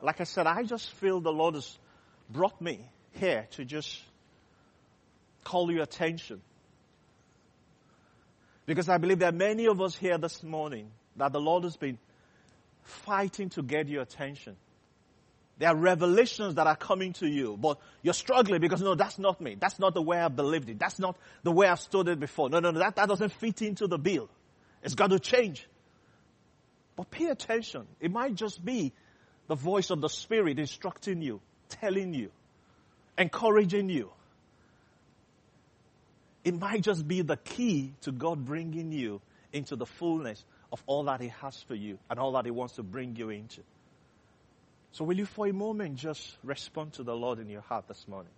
like 0.00 0.20
I 0.20 0.24
said, 0.24 0.46
I 0.46 0.62
just 0.62 0.92
feel 0.92 1.20
the 1.20 1.32
Lord 1.32 1.56
has 1.56 1.76
brought 2.30 2.60
me 2.60 2.88
here 3.10 3.48
to 3.52 3.64
just 3.64 4.00
call 5.42 5.72
your 5.72 5.82
attention. 5.82 6.40
Because 8.64 8.88
I 8.88 8.98
believe 8.98 9.18
there 9.18 9.30
are 9.30 9.32
many 9.32 9.66
of 9.66 9.80
us 9.80 9.96
here 9.96 10.18
this 10.18 10.42
morning 10.42 10.90
that 11.18 11.32
the 11.32 11.40
Lord 11.40 11.64
has 11.64 11.76
been 11.76 11.98
fighting 12.82 13.50
to 13.50 13.62
get 13.62 13.88
your 13.88 14.02
attention. 14.02 14.56
There 15.58 15.68
are 15.68 15.76
revelations 15.76 16.54
that 16.54 16.66
are 16.66 16.76
coming 16.76 17.12
to 17.14 17.26
you, 17.26 17.56
but 17.56 17.78
you're 18.02 18.14
struggling 18.14 18.60
because 18.60 18.80
no, 18.80 18.94
that's 18.94 19.18
not 19.18 19.40
me. 19.40 19.56
That's 19.58 19.78
not 19.80 19.92
the 19.92 20.02
way 20.02 20.18
I 20.18 20.28
believed 20.28 20.68
it. 20.68 20.78
That's 20.78 21.00
not 21.00 21.16
the 21.42 21.50
way 21.50 21.66
I 21.66 21.74
stood 21.74 22.08
it 22.08 22.20
before. 22.20 22.48
No, 22.48 22.60
no, 22.60 22.70
no, 22.70 22.78
that, 22.78 22.96
that 22.96 23.08
doesn't 23.08 23.32
fit 23.32 23.62
into 23.62 23.88
the 23.88 23.98
bill. 23.98 24.28
It's 24.82 24.94
got 24.94 25.10
to 25.10 25.18
change. 25.18 25.66
But 26.94 27.10
pay 27.10 27.26
attention. 27.26 27.86
It 28.00 28.12
might 28.12 28.36
just 28.36 28.64
be 28.64 28.92
the 29.48 29.56
voice 29.56 29.90
of 29.90 30.00
the 30.00 30.08
Spirit 30.08 30.60
instructing 30.60 31.22
you, 31.22 31.40
telling 31.68 32.14
you, 32.14 32.30
encouraging 33.16 33.88
you. 33.88 34.10
It 36.44 36.58
might 36.58 36.82
just 36.82 37.06
be 37.06 37.22
the 37.22 37.36
key 37.36 37.94
to 38.02 38.12
God 38.12 38.44
bringing 38.44 38.92
you 38.92 39.20
into 39.52 39.74
the 39.74 39.86
fullness 39.86 40.44
of 40.72 40.82
all 40.86 41.04
that 41.04 41.20
He 41.20 41.28
has 41.40 41.62
for 41.62 41.74
you 41.74 41.98
and 42.10 42.18
all 42.18 42.32
that 42.32 42.44
He 42.44 42.50
wants 42.50 42.74
to 42.74 42.82
bring 42.82 43.16
you 43.16 43.30
into. 43.30 43.62
So 44.92 45.04
will 45.04 45.16
you 45.16 45.26
for 45.26 45.46
a 45.46 45.52
moment 45.52 45.96
just 45.96 46.36
respond 46.42 46.94
to 46.94 47.02
the 47.02 47.14
Lord 47.14 47.38
in 47.38 47.48
your 47.48 47.60
heart 47.60 47.86
this 47.88 48.06
morning? 48.08 48.32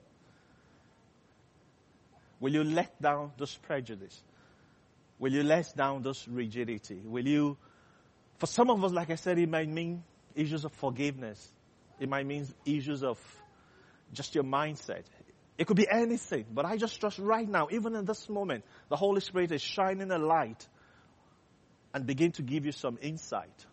Will 2.41 2.53
you 2.53 2.65
let 2.65 3.01
down 3.01 3.33
this 3.39 3.55
prejudice? 3.55 4.23
Will 5.19 5.33
you 5.33 5.43
let 5.43 5.77
down 5.77 6.03
this 6.03 6.27
rigidity? 6.27 7.01
Will 7.05 7.27
you, 7.27 7.57
for 8.39 8.47
some 8.47 8.71
of 8.71 8.83
us, 8.83 8.93
like 8.93 9.11
I 9.11 9.17
said, 9.17 9.39
it 9.39 9.49
might 9.49 9.69
mean 9.69 10.03
issues 10.35 10.65
of 10.65 10.73
forgiveness. 10.73 11.47
It 11.99 12.09
might 12.09 12.27
mean 12.27 12.47
issues 12.65 13.03
of 13.05 13.19
just 14.13 14.35
your 14.35 14.45
mindset. 14.45 15.03
It 15.59 15.67
could 15.67 15.77
be 15.77 15.87
anything, 15.91 16.47
but 16.53 16.65
I 16.65 16.79
just 16.79 16.99
trust 16.99 17.19
right 17.19 17.47
now, 17.47 17.69
even 17.71 17.95
in 17.95 18.07
this 18.07 18.31
moment, 18.31 18.65
the 18.89 18.97
Holy 18.97 19.21
Spirit 19.21 19.53
is 19.53 19.61
shining 19.61 20.11
a 20.11 20.19
light 20.19 20.67
and 21.93 22.07
begin 22.07 22.33
to 22.33 22.43
give 22.43 22.67
you 22.67 22.73
some 22.73 22.99
insight. 23.03 23.67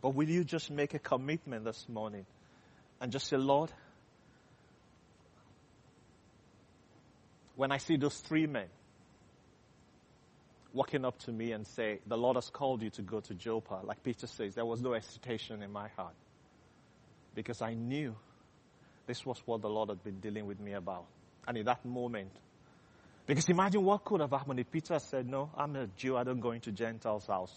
But 0.00 0.10
will 0.14 0.28
you 0.28 0.44
just 0.44 0.70
make 0.70 0.94
a 0.94 0.98
commitment 0.98 1.64
this 1.64 1.86
morning 1.88 2.26
and 3.00 3.12
just 3.12 3.28
say, 3.28 3.36
Lord, 3.36 3.70
when 7.56 7.70
I 7.70 7.78
see 7.78 7.96
those 7.96 8.16
three 8.18 8.46
men 8.46 8.66
walking 10.72 11.04
up 11.04 11.18
to 11.20 11.32
me 11.32 11.52
and 11.52 11.66
say, 11.66 12.00
the 12.06 12.16
Lord 12.16 12.36
has 12.36 12.50
called 12.50 12.82
you 12.82 12.90
to 12.90 13.02
go 13.02 13.20
to 13.20 13.34
Joppa, 13.34 13.80
like 13.84 14.02
Peter 14.02 14.26
says, 14.26 14.54
there 14.54 14.64
was 14.64 14.80
no 14.80 14.92
hesitation 14.92 15.62
in 15.62 15.70
my 15.70 15.88
heart 15.88 16.14
because 17.34 17.62
I 17.62 17.74
knew 17.74 18.16
this 19.06 19.24
was 19.24 19.40
what 19.44 19.62
the 19.62 19.68
Lord 19.68 19.88
had 19.88 20.02
been 20.02 20.20
dealing 20.20 20.46
with 20.46 20.60
me 20.60 20.72
about. 20.72 21.04
And 21.46 21.56
in 21.58 21.66
that 21.66 21.84
moment, 21.84 22.30
because 23.26 23.48
imagine 23.48 23.84
what 23.84 24.04
could 24.04 24.20
have 24.20 24.30
happened 24.30 24.60
if 24.60 24.70
Peter 24.70 24.98
said, 24.98 25.28
no, 25.28 25.50
I'm 25.56 25.76
a 25.76 25.86
Jew, 25.96 26.16
I 26.16 26.24
don't 26.24 26.40
go 26.40 26.50
into 26.50 26.72
Gentiles' 26.72 27.26
house. 27.26 27.54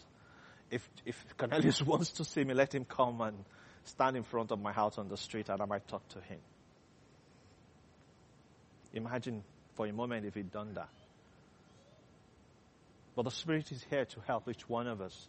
If, 0.69 0.88
if 1.06 1.25
Cornelius 1.38 1.82
wants 1.86 2.12
to 2.13 2.25
see 2.25 2.43
me, 2.43 2.54
let 2.54 2.73
him 2.73 2.86
come 2.86 3.21
and 3.21 3.38
stand 3.84 4.17
in 4.17 4.23
front 4.23 4.51
of 4.51 4.60
my 4.60 4.71
house 4.71 4.97
on 4.97 5.08
the 5.08 5.17
street 5.17 5.49
and 5.49 5.62
I 5.62 5.65
might 5.65 5.88
talk 5.88 6.08
to 6.10 6.21
him. 6.21 6.39
Imagine 8.93 9.43
for 9.75 9.86
a 9.86 9.93
moment 9.93 10.25
if 10.25 10.36
he'd 10.36 10.51
done 10.51 10.73
that. 10.75 10.89
But 13.15 13.23
the 13.23 13.32
Spirit 13.32 13.71
is 13.71 13.84
here 13.89 14.06
to 14.06 14.19
help 14.28 14.47
each 14.49 14.67
one 14.67 14.88
of 14.88 15.01
us. 15.01 15.28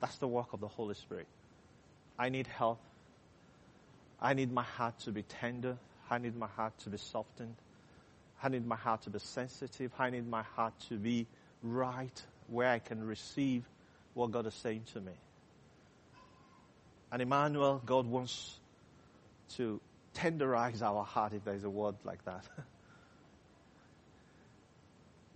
That's 0.00 0.16
the 0.18 0.28
work 0.28 0.52
of 0.52 0.60
the 0.60 0.68
Holy 0.68 0.94
Spirit. 0.94 1.26
I 2.18 2.28
need 2.28 2.46
help. 2.46 2.80
I 4.20 4.34
need 4.34 4.52
my 4.52 4.62
heart 4.62 4.98
to 5.00 5.12
be 5.12 5.22
tender. 5.22 5.76
I 6.10 6.18
need 6.18 6.36
my 6.36 6.46
heart 6.46 6.78
to 6.80 6.90
be 6.90 6.98
softened. 6.98 7.56
I 8.42 8.48
need 8.48 8.66
my 8.66 8.76
heart 8.76 9.02
to 9.02 9.10
be 9.10 9.18
sensitive. 9.18 9.92
I 9.98 10.10
need 10.10 10.28
my 10.28 10.42
heart 10.42 10.74
to 10.88 10.96
be 10.96 11.26
right 11.62 12.22
where 12.48 12.70
I 12.70 12.78
can 12.78 13.04
receive 13.04 13.64
what 14.14 14.30
God 14.30 14.46
is 14.46 14.54
saying 14.54 14.84
to 14.92 15.00
me. 15.00 15.12
And 17.10 17.22
Emmanuel, 17.22 17.82
God 17.84 18.06
wants 18.06 18.58
to 19.56 19.80
tenderize 20.14 20.82
our 20.82 21.04
heart, 21.04 21.32
if 21.32 21.44
there's 21.44 21.64
a 21.64 21.70
word 21.70 21.94
like 22.04 22.24
that. 22.24 22.44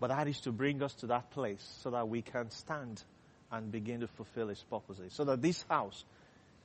but 0.00 0.08
that 0.08 0.26
is 0.28 0.40
to 0.40 0.52
bring 0.52 0.82
us 0.82 0.94
to 0.94 1.06
that 1.08 1.30
place 1.30 1.62
so 1.82 1.90
that 1.90 2.08
we 2.08 2.22
can 2.22 2.50
stand 2.50 3.02
and 3.52 3.70
begin 3.70 4.00
to 4.00 4.08
fulfill 4.08 4.48
His 4.48 4.62
purposes. 4.62 5.12
So 5.12 5.24
that 5.24 5.42
this 5.42 5.64
house 5.68 6.04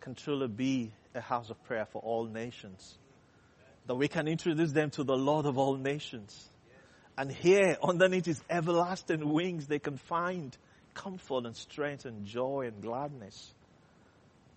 can 0.01 0.15
truly 0.15 0.47
be 0.47 0.91
a 1.13 1.21
house 1.21 1.49
of 1.49 1.63
prayer 1.65 1.85
for 1.85 2.01
all 2.01 2.25
nations. 2.25 2.97
That 3.87 3.95
we 3.95 4.07
can 4.07 4.27
introduce 4.27 4.71
them 4.71 4.89
to 4.91 5.03
the 5.03 5.15
Lord 5.15 5.45
of 5.45 5.57
all 5.57 5.75
nations. 5.75 6.49
And 7.17 7.31
here, 7.31 7.77
underneath 7.81 8.25
His 8.25 8.41
everlasting 8.49 9.31
wings, 9.31 9.67
they 9.67 9.79
can 9.79 9.97
find 9.97 10.55
comfort 10.93 11.45
and 11.45 11.55
strength 11.55 12.05
and 12.05 12.25
joy 12.25 12.65
and 12.67 12.81
gladness 12.81 13.53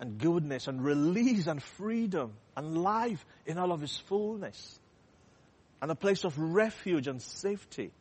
and 0.00 0.18
goodness 0.18 0.66
and 0.66 0.82
release 0.82 1.46
and 1.46 1.62
freedom 1.62 2.32
and 2.56 2.78
life 2.78 3.24
in 3.46 3.58
all 3.58 3.72
of 3.72 3.80
His 3.80 3.96
fullness. 4.08 4.78
And 5.80 5.90
a 5.90 5.94
place 5.94 6.24
of 6.24 6.38
refuge 6.38 7.06
and 7.06 7.22
safety. 7.22 7.92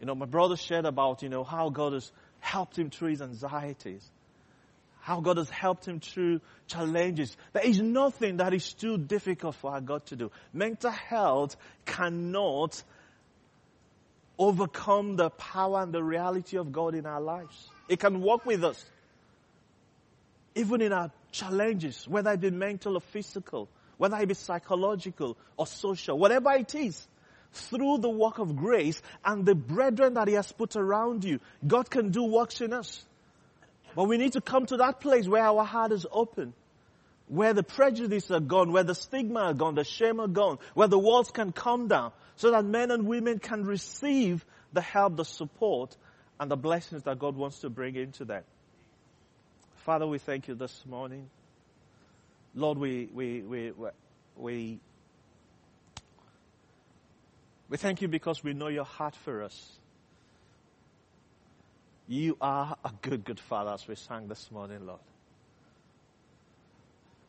You 0.00 0.06
know, 0.06 0.14
my 0.14 0.26
brother 0.26 0.56
shared 0.56 0.84
about, 0.84 1.22
you 1.22 1.28
know, 1.28 1.44
how 1.44 1.70
God 1.70 1.94
has 1.94 2.12
helped 2.42 2.76
him 2.76 2.90
through 2.90 3.10
his 3.10 3.22
anxieties 3.22 4.08
how 5.02 5.20
God 5.20 5.36
has 5.36 5.50
helped 5.50 5.86
him 5.86 5.98
through 5.98 6.40
challenges. 6.68 7.36
There 7.52 7.66
is 7.66 7.80
nothing 7.80 8.36
that 8.36 8.54
is 8.54 8.72
too 8.72 8.96
difficult 8.96 9.56
for 9.56 9.72
our 9.72 9.80
God 9.80 10.06
to 10.06 10.16
do. 10.16 10.30
Mental 10.52 10.92
health 10.92 11.56
cannot 11.84 12.80
overcome 14.38 15.16
the 15.16 15.28
power 15.30 15.82
and 15.82 15.92
the 15.92 16.02
reality 16.02 16.56
of 16.56 16.70
God 16.70 16.94
in 16.94 17.04
our 17.04 17.20
lives. 17.20 17.68
It 17.88 17.98
can 17.98 18.20
work 18.20 18.46
with 18.46 18.62
us. 18.62 18.82
Even 20.54 20.80
in 20.80 20.92
our 20.92 21.10
challenges, 21.32 22.06
whether 22.06 22.30
it 22.30 22.40
be 22.40 22.50
mental 22.50 22.96
or 22.96 23.00
physical, 23.00 23.68
whether 23.98 24.16
it 24.18 24.28
be 24.28 24.34
psychological 24.34 25.36
or 25.56 25.66
social, 25.66 26.16
whatever 26.16 26.52
it 26.52 26.76
is, 26.76 27.08
through 27.52 27.98
the 27.98 28.08
work 28.08 28.38
of 28.38 28.54
grace 28.54 29.02
and 29.24 29.44
the 29.44 29.56
brethren 29.56 30.14
that 30.14 30.28
He 30.28 30.34
has 30.34 30.52
put 30.52 30.76
around 30.76 31.24
you, 31.24 31.40
God 31.66 31.90
can 31.90 32.10
do 32.10 32.22
works 32.22 32.60
in 32.60 32.72
us. 32.72 33.04
But 33.94 34.04
we 34.04 34.16
need 34.16 34.32
to 34.32 34.40
come 34.40 34.66
to 34.66 34.78
that 34.78 35.00
place 35.00 35.28
where 35.28 35.42
our 35.42 35.64
heart 35.64 35.92
is 35.92 36.06
open, 36.10 36.54
where 37.28 37.52
the 37.52 37.62
prejudice 37.62 38.30
are 38.30 38.40
gone, 38.40 38.72
where 38.72 38.84
the 38.84 38.94
stigma 38.94 39.40
are 39.40 39.54
gone, 39.54 39.74
the 39.74 39.84
shame 39.84 40.20
are 40.20 40.28
gone, 40.28 40.58
where 40.74 40.88
the 40.88 40.98
walls 40.98 41.30
can 41.30 41.52
come 41.52 41.88
down, 41.88 42.12
so 42.36 42.50
that 42.50 42.64
men 42.64 42.90
and 42.90 43.06
women 43.06 43.38
can 43.38 43.64
receive 43.64 44.44
the 44.72 44.80
help, 44.80 45.16
the 45.16 45.24
support, 45.24 45.96
and 46.40 46.50
the 46.50 46.56
blessings 46.56 47.02
that 47.04 47.18
God 47.18 47.36
wants 47.36 47.60
to 47.60 47.70
bring 47.70 47.96
into 47.96 48.24
them. 48.24 48.42
Father, 49.84 50.06
we 50.06 50.18
thank 50.18 50.48
you 50.48 50.54
this 50.54 50.84
morning. 50.86 51.28
Lord, 52.54 52.78
we, 52.78 53.08
we, 53.12 53.42
we, 53.42 53.72
we, 54.36 54.80
we 57.68 57.76
thank 57.76 58.02
you 58.02 58.08
because 58.08 58.44
we 58.44 58.52
know 58.52 58.68
your 58.68 58.84
heart 58.84 59.16
for 59.16 59.42
us. 59.42 59.78
You 62.08 62.36
are 62.40 62.76
a 62.84 62.90
good, 63.00 63.24
good 63.24 63.40
Father 63.40 63.72
as 63.72 63.86
we 63.86 63.94
sang 63.94 64.28
this 64.28 64.50
morning, 64.50 64.86
Lord. 64.86 65.00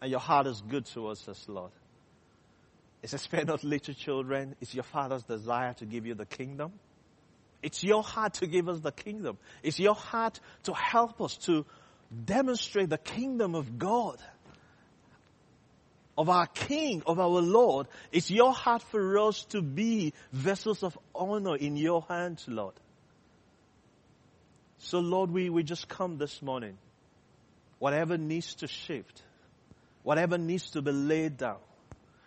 And 0.01 0.11
your 0.11 0.19
heart 0.19 0.47
is 0.47 0.61
good 0.61 0.85
towards 0.85 1.27
us, 1.27 1.45
Lord. 1.47 1.71
It's 3.01 3.11
says, 3.11 3.21
spare 3.21 3.45
not 3.45 3.63
little 3.63 3.93
children. 3.93 4.55
It's 4.61 4.73
your 4.73 4.83
Father's 4.83 5.23
desire 5.23 5.73
to 5.75 5.85
give 5.85 6.05
you 6.05 6.15
the 6.15 6.25
kingdom. 6.25 6.73
It's 7.61 7.83
your 7.83 8.03
heart 8.03 8.35
to 8.35 8.47
give 8.47 8.67
us 8.67 8.79
the 8.81 8.91
kingdom. 8.91 9.37
It's 9.61 9.79
your 9.79 9.95
heart 9.95 10.39
to 10.63 10.73
help 10.73 11.21
us 11.21 11.37
to 11.45 11.65
demonstrate 12.25 12.89
the 12.89 12.97
kingdom 12.97 13.55
of 13.55 13.77
God, 13.77 14.17
of 16.17 16.29
our 16.29 16.47
King, 16.47 17.03
of 17.05 17.19
our 17.19 17.27
Lord. 17.41 17.87
It's 18.11 18.29
your 18.29 18.53
heart 18.53 18.83
for 18.83 19.17
us 19.19 19.45
to 19.45 19.61
be 19.61 20.13
vessels 20.31 20.83
of 20.83 20.97
honor 21.15 21.55
in 21.55 21.77
your 21.77 22.05
hands, 22.07 22.45
Lord. 22.47 22.75
So 24.83 24.99
Lord, 24.99 25.31
we, 25.31 25.49
we 25.49 25.63
just 25.63 25.87
come 25.87 26.17
this 26.17 26.41
morning. 26.41 26.77
Whatever 27.79 28.17
needs 28.17 28.55
to 28.55 28.67
shift, 28.67 29.21
whatever 30.03 30.37
needs 30.37 30.71
to 30.71 30.81
be 30.81 30.91
laid 30.91 31.37
down, 31.37 31.57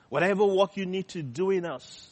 whatever 0.09 0.45
work 0.47 0.77
you 0.77 0.87
need 0.87 1.09
to 1.09 1.23
do 1.23 1.51
in 1.51 1.67
us, 1.67 2.09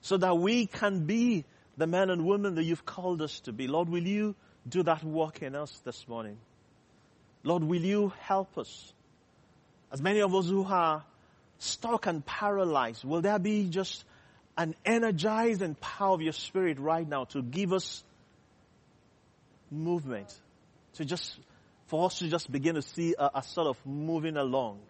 so 0.00 0.16
that 0.16 0.36
we 0.36 0.66
can 0.66 1.06
be 1.06 1.44
the 1.76 1.86
men 1.86 2.10
and 2.10 2.26
women 2.26 2.56
that 2.56 2.64
you've 2.64 2.84
called 2.84 3.22
us 3.22 3.38
to 3.40 3.52
be. 3.52 3.68
Lord, 3.68 3.88
will 3.88 4.06
you 4.06 4.34
do 4.68 4.82
that 4.82 5.04
work 5.04 5.42
in 5.42 5.54
us 5.54 5.80
this 5.84 6.08
morning? 6.08 6.38
Lord, 7.44 7.62
will 7.62 7.82
you 7.82 8.12
help 8.20 8.58
us? 8.58 8.92
As 9.92 10.02
many 10.02 10.20
of 10.22 10.34
us 10.34 10.48
who 10.48 10.64
are 10.64 11.04
stuck 11.58 12.06
and 12.06 12.26
paralyzed, 12.26 13.04
will 13.04 13.20
there 13.20 13.38
be 13.38 13.68
just 13.68 14.04
an 14.58 14.74
energizing 14.84 15.76
power 15.76 16.14
of 16.14 16.22
your 16.22 16.32
spirit 16.32 16.80
right 16.80 17.08
now 17.08 17.24
to 17.26 17.42
give 17.42 17.72
us 17.72 18.02
movement? 19.70 20.32
To 20.94 21.04
just, 21.04 21.38
for 21.86 22.06
us 22.06 22.18
to 22.18 22.28
just 22.28 22.50
begin 22.50 22.74
to 22.76 22.82
see 22.82 23.14
a, 23.18 23.30
a 23.36 23.42
sort 23.42 23.68
of 23.68 23.84
moving 23.86 24.36
along. 24.36 24.80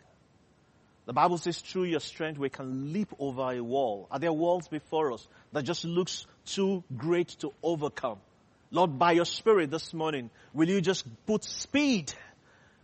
The 1.07 1.13
Bible 1.13 1.37
says 1.37 1.59
through 1.59 1.85
your 1.85 2.01
strength 2.01 2.39
we 2.39 2.49
can 2.49 2.93
leap 2.93 3.09
over 3.19 3.53
a 3.53 3.61
wall. 3.61 4.07
Are 4.11 4.19
there 4.19 4.33
walls 4.33 4.69
before 4.69 5.13
us 5.13 5.27
that 5.53 5.65
just 5.65 5.85
looks 5.85 6.27
too 6.47 6.83
great 6.97 7.29
to 7.41 7.53
overcome? 7.63 8.19
Lord, 8.71 8.99
by 8.99 9.13
your 9.13 9.27
spirit 9.27 9.71
this 9.71 9.93
morning, 9.93 10.31
will 10.53 10.69
you 10.69 10.81
just 10.81 11.05
put 11.27 11.45
speed? 11.45 12.13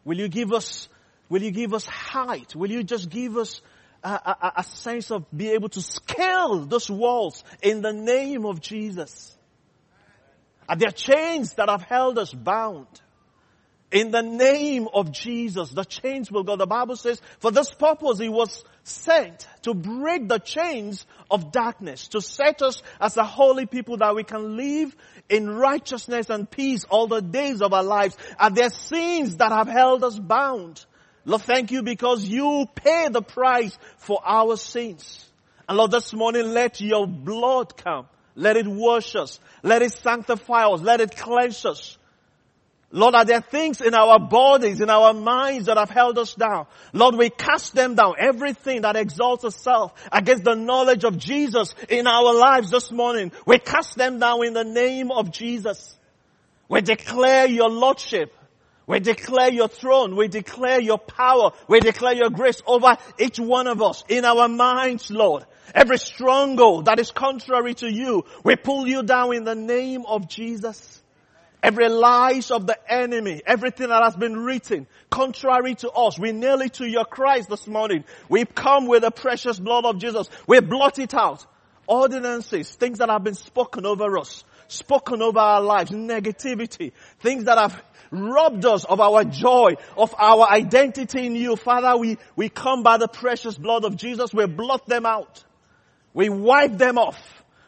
Will 0.04 0.18
you 0.18 0.28
give 0.28 0.52
us, 0.52 0.88
will 1.28 1.42
you 1.42 1.50
give 1.50 1.72
us 1.72 1.86
height? 1.86 2.54
Will 2.54 2.70
you 2.70 2.84
just 2.84 3.08
give 3.08 3.36
us 3.36 3.62
a, 4.04 4.08
a, 4.08 4.52
a 4.58 4.64
sense 4.64 5.10
of 5.10 5.24
be 5.34 5.50
able 5.50 5.68
to 5.70 5.80
scale 5.80 6.60
those 6.66 6.90
walls 6.90 7.42
in 7.62 7.80
the 7.80 7.92
name 7.92 8.44
of 8.44 8.60
Jesus? 8.60 9.36
Uh, 10.70 10.74
are 10.74 10.76
there 10.76 10.90
chains 10.90 11.54
that 11.54 11.68
have 11.68 11.82
held 11.82 12.18
us 12.18 12.32
bound? 12.32 12.86
In 13.90 14.12
the 14.12 14.22
name 14.22 14.86
of 14.94 15.10
Jesus, 15.10 15.70
the 15.70 15.84
chains 15.84 16.30
will 16.30 16.44
go. 16.44 16.54
The 16.54 16.66
Bible 16.66 16.94
says, 16.94 17.20
for 17.40 17.50
this 17.50 17.72
purpose 17.72 18.20
he 18.20 18.28
was 18.28 18.62
sent 18.84 19.48
to 19.62 19.74
break 19.74 20.28
the 20.28 20.38
chains 20.38 21.04
of 21.28 21.50
darkness, 21.50 22.06
to 22.08 22.20
set 22.20 22.62
us 22.62 22.82
as 23.00 23.16
a 23.16 23.24
holy 23.24 23.66
people 23.66 23.96
that 23.96 24.14
we 24.14 24.22
can 24.22 24.56
live 24.56 24.94
in 25.28 25.50
righteousness 25.50 26.30
and 26.30 26.48
peace 26.48 26.84
all 26.84 27.08
the 27.08 27.20
days 27.20 27.62
of 27.62 27.72
our 27.72 27.82
lives. 27.82 28.16
Are 28.38 28.50
there 28.50 28.66
are 28.66 28.70
sins 28.70 29.38
that 29.38 29.50
have 29.50 29.66
held 29.66 30.04
us 30.04 30.16
bound? 30.16 30.84
Lord, 31.24 31.42
thank 31.42 31.72
you 31.72 31.82
because 31.82 32.24
you 32.24 32.66
pay 32.76 33.08
the 33.10 33.22
price 33.22 33.76
for 33.96 34.20
our 34.24 34.56
sins. 34.56 35.26
And 35.68 35.78
Lord, 35.78 35.90
this 35.90 36.12
morning 36.12 36.52
let 36.52 36.80
your 36.80 37.08
blood 37.08 37.76
come. 37.76 38.06
Let 38.40 38.56
it 38.56 38.66
wash 38.66 39.14
us. 39.16 39.38
Let 39.62 39.82
it 39.82 39.92
sanctify 39.92 40.66
us. 40.66 40.80
Let 40.80 41.02
it 41.02 41.14
cleanse 41.14 41.66
us. 41.66 41.98
Lord, 42.90 43.14
are 43.14 43.24
there 43.26 43.42
things 43.42 43.82
in 43.82 43.94
our 43.94 44.18
bodies, 44.18 44.80
in 44.80 44.88
our 44.88 45.12
minds 45.12 45.66
that 45.66 45.76
have 45.76 45.90
held 45.90 46.18
us 46.18 46.34
down? 46.34 46.66
Lord, 46.94 47.16
we 47.16 47.28
cast 47.28 47.74
them 47.74 47.94
down. 47.94 48.14
Everything 48.18 48.80
that 48.80 48.96
exalts 48.96 49.44
itself 49.44 49.92
against 50.10 50.44
the 50.44 50.54
knowledge 50.54 51.04
of 51.04 51.18
Jesus 51.18 51.74
in 51.90 52.06
our 52.06 52.34
lives 52.34 52.70
this 52.70 52.90
morning, 52.90 53.30
we 53.46 53.58
cast 53.58 53.96
them 53.96 54.18
down 54.18 54.44
in 54.44 54.54
the 54.54 54.64
name 54.64 55.12
of 55.12 55.30
Jesus. 55.30 55.94
We 56.68 56.80
declare 56.80 57.46
your 57.46 57.68
Lordship. 57.68 58.32
We 58.86 59.00
declare 59.00 59.52
your 59.52 59.68
throne. 59.68 60.16
We 60.16 60.28
declare 60.28 60.80
your 60.80 60.98
power. 60.98 61.52
We 61.68 61.78
declare 61.78 62.14
your 62.14 62.30
grace 62.30 62.62
over 62.66 62.96
each 63.18 63.38
one 63.38 63.66
of 63.66 63.82
us 63.82 64.02
in 64.08 64.24
our 64.24 64.48
minds, 64.48 65.10
Lord. 65.10 65.44
Every 65.74 65.98
stronghold 65.98 66.86
that 66.86 66.98
is 66.98 67.10
contrary 67.10 67.74
to 67.74 67.92
you, 67.92 68.24
we 68.44 68.56
pull 68.56 68.86
you 68.86 69.02
down 69.02 69.34
in 69.34 69.44
the 69.44 69.54
name 69.54 70.04
of 70.06 70.28
Jesus. 70.28 71.02
Every 71.62 71.88
lies 71.88 72.50
of 72.50 72.66
the 72.66 72.78
enemy, 72.90 73.42
everything 73.44 73.88
that 73.88 74.02
has 74.02 74.16
been 74.16 74.36
written 74.36 74.86
contrary 75.10 75.74
to 75.76 75.90
us, 75.90 76.18
we 76.18 76.32
nail 76.32 76.60
it 76.62 76.74
to 76.74 76.86
your 76.86 77.04
Christ 77.04 77.50
this 77.50 77.66
morning. 77.66 78.04
We 78.28 78.46
come 78.46 78.86
with 78.86 79.02
the 79.02 79.10
precious 79.10 79.58
blood 79.58 79.84
of 79.84 79.98
Jesus. 79.98 80.28
We 80.46 80.60
blot 80.60 80.98
it 80.98 81.12
out. 81.12 81.44
Ordinances, 81.86 82.70
things 82.70 82.98
that 82.98 83.10
have 83.10 83.24
been 83.24 83.34
spoken 83.34 83.84
over 83.84 84.16
us, 84.16 84.44
spoken 84.68 85.20
over 85.20 85.38
our 85.38 85.60
lives, 85.60 85.90
negativity, 85.90 86.92
things 87.18 87.44
that 87.44 87.58
have 87.58 87.82
robbed 88.10 88.64
us 88.64 88.84
of 88.84 89.00
our 89.00 89.24
joy, 89.24 89.74
of 89.96 90.14
our 90.16 90.48
identity 90.48 91.26
in 91.26 91.34
you. 91.34 91.56
Father, 91.56 91.96
we, 91.96 92.16
we 92.36 92.48
come 92.48 92.82
by 92.82 92.96
the 92.96 93.08
precious 93.08 93.58
blood 93.58 93.84
of 93.84 93.96
Jesus. 93.96 94.32
We 94.32 94.46
blot 94.46 94.86
them 94.86 95.04
out. 95.04 95.44
We 96.12 96.28
wipe 96.28 96.76
them 96.76 96.98
off. 96.98 97.18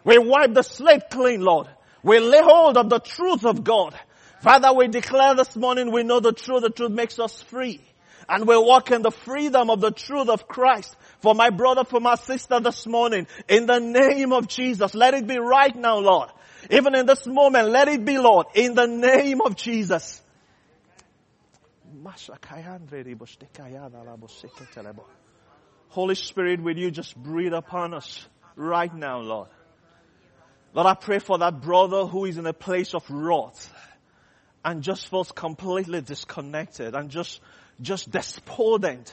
We 0.04 0.18
wipe 0.18 0.54
the 0.54 0.62
slate 0.62 1.10
clean, 1.10 1.40
Lord. 1.40 1.68
We 2.02 2.18
lay 2.18 2.42
hold 2.42 2.76
of 2.76 2.90
the 2.90 2.98
truth 2.98 3.44
of 3.44 3.62
God. 3.62 3.94
Father, 4.40 4.72
we 4.72 4.88
declare 4.88 5.36
this 5.36 5.54
morning 5.54 5.92
we 5.92 6.02
know 6.02 6.18
the 6.18 6.32
truth. 6.32 6.62
The 6.62 6.70
truth 6.70 6.90
makes 6.90 7.18
us 7.20 7.42
free. 7.42 7.80
And 8.28 8.46
we 8.46 8.56
walk 8.56 8.90
in 8.90 9.02
the 9.02 9.10
freedom 9.10 9.70
of 9.70 9.80
the 9.80 9.90
truth 9.90 10.28
of 10.28 10.48
Christ. 10.48 10.96
For 11.20 11.34
my 11.34 11.50
brother, 11.50 11.84
for 11.84 12.00
my 12.00 12.16
sister 12.16 12.58
this 12.60 12.86
morning, 12.86 13.26
in 13.48 13.66
the 13.66 13.78
name 13.78 14.32
of 14.32 14.48
Jesus, 14.48 14.94
let 14.94 15.14
it 15.14 15.26
be 15.26 15.38
right 15.38 15.74
now, 15.74 15.98
Lord. 15.98 16.30
Even 16.70 16.94
in 16.94 17.06
this 17.06 17.26
moment, 17.26 17.68
let 17.70 17.88
it 17.88 18.04
be, 18.04 18.18
Lord, 18.18 18.46
in 18.54 18.74
the 18.74 18.86
name 18.86 19.40
of 19.40 19.56
Jesus. 19.56 20.20
Holy 25.88 26.14
Spirit, 26.14 26.60
will 26.62 26.76
you 26.76 26.90
just 26.90 27.16
breathe 27.16 27.52
upon 27.52 27.94
us 27.94 28.26
right 28.56 28.94
now, 28.94 29.20
Lord? 29.20 29.48
Lord, 30.74 30.86
I 30.86 30.94
pray 30.94 31.18
for 31.18 31.38
that 31.38 31.60
brother 31.60 32.06
who 32.06 32.24
is 32.24 32.38
in 32.38 32.46
a 32.46 32.52
place 32.52 32.94
of 32.94 33.08
wrath 33.10 33.72
and 34.64 34.82
just 34.82 35.08
feels 35.08 35.30
completely 35.30 36.00
disconnected 36.00 36.94
and 36.94 37.10
just, 37.10 37.40
just 37.80 38.10
despondent. 38.10 39.12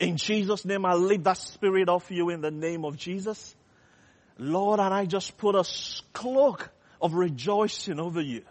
In 0.00 0.16
Jesus' 0.16 0.64
name, 0.64 0.84
I 0.84 0.94
leave 0.94 1.24
that 1.24 1.36
spirit 1.36 1.88
off 1.88 2.10
you 2.10 2.30
in 2.30 2.40
the 2.40 2.50
name 2.50 2.84
of 2.84 2.96
Jesus. 2.96 3.54
Lord, 4.38 4.80
and 4.80 4.92
I 4.92 5.04
just 5.04 5.36
put 5.36 5.54
a 5.54 5.64
cloak 6.12 6.70
of 7.00 7.14
rejoicing 7.14 8.00
over 8.00 8.20
you. 8.20 8.42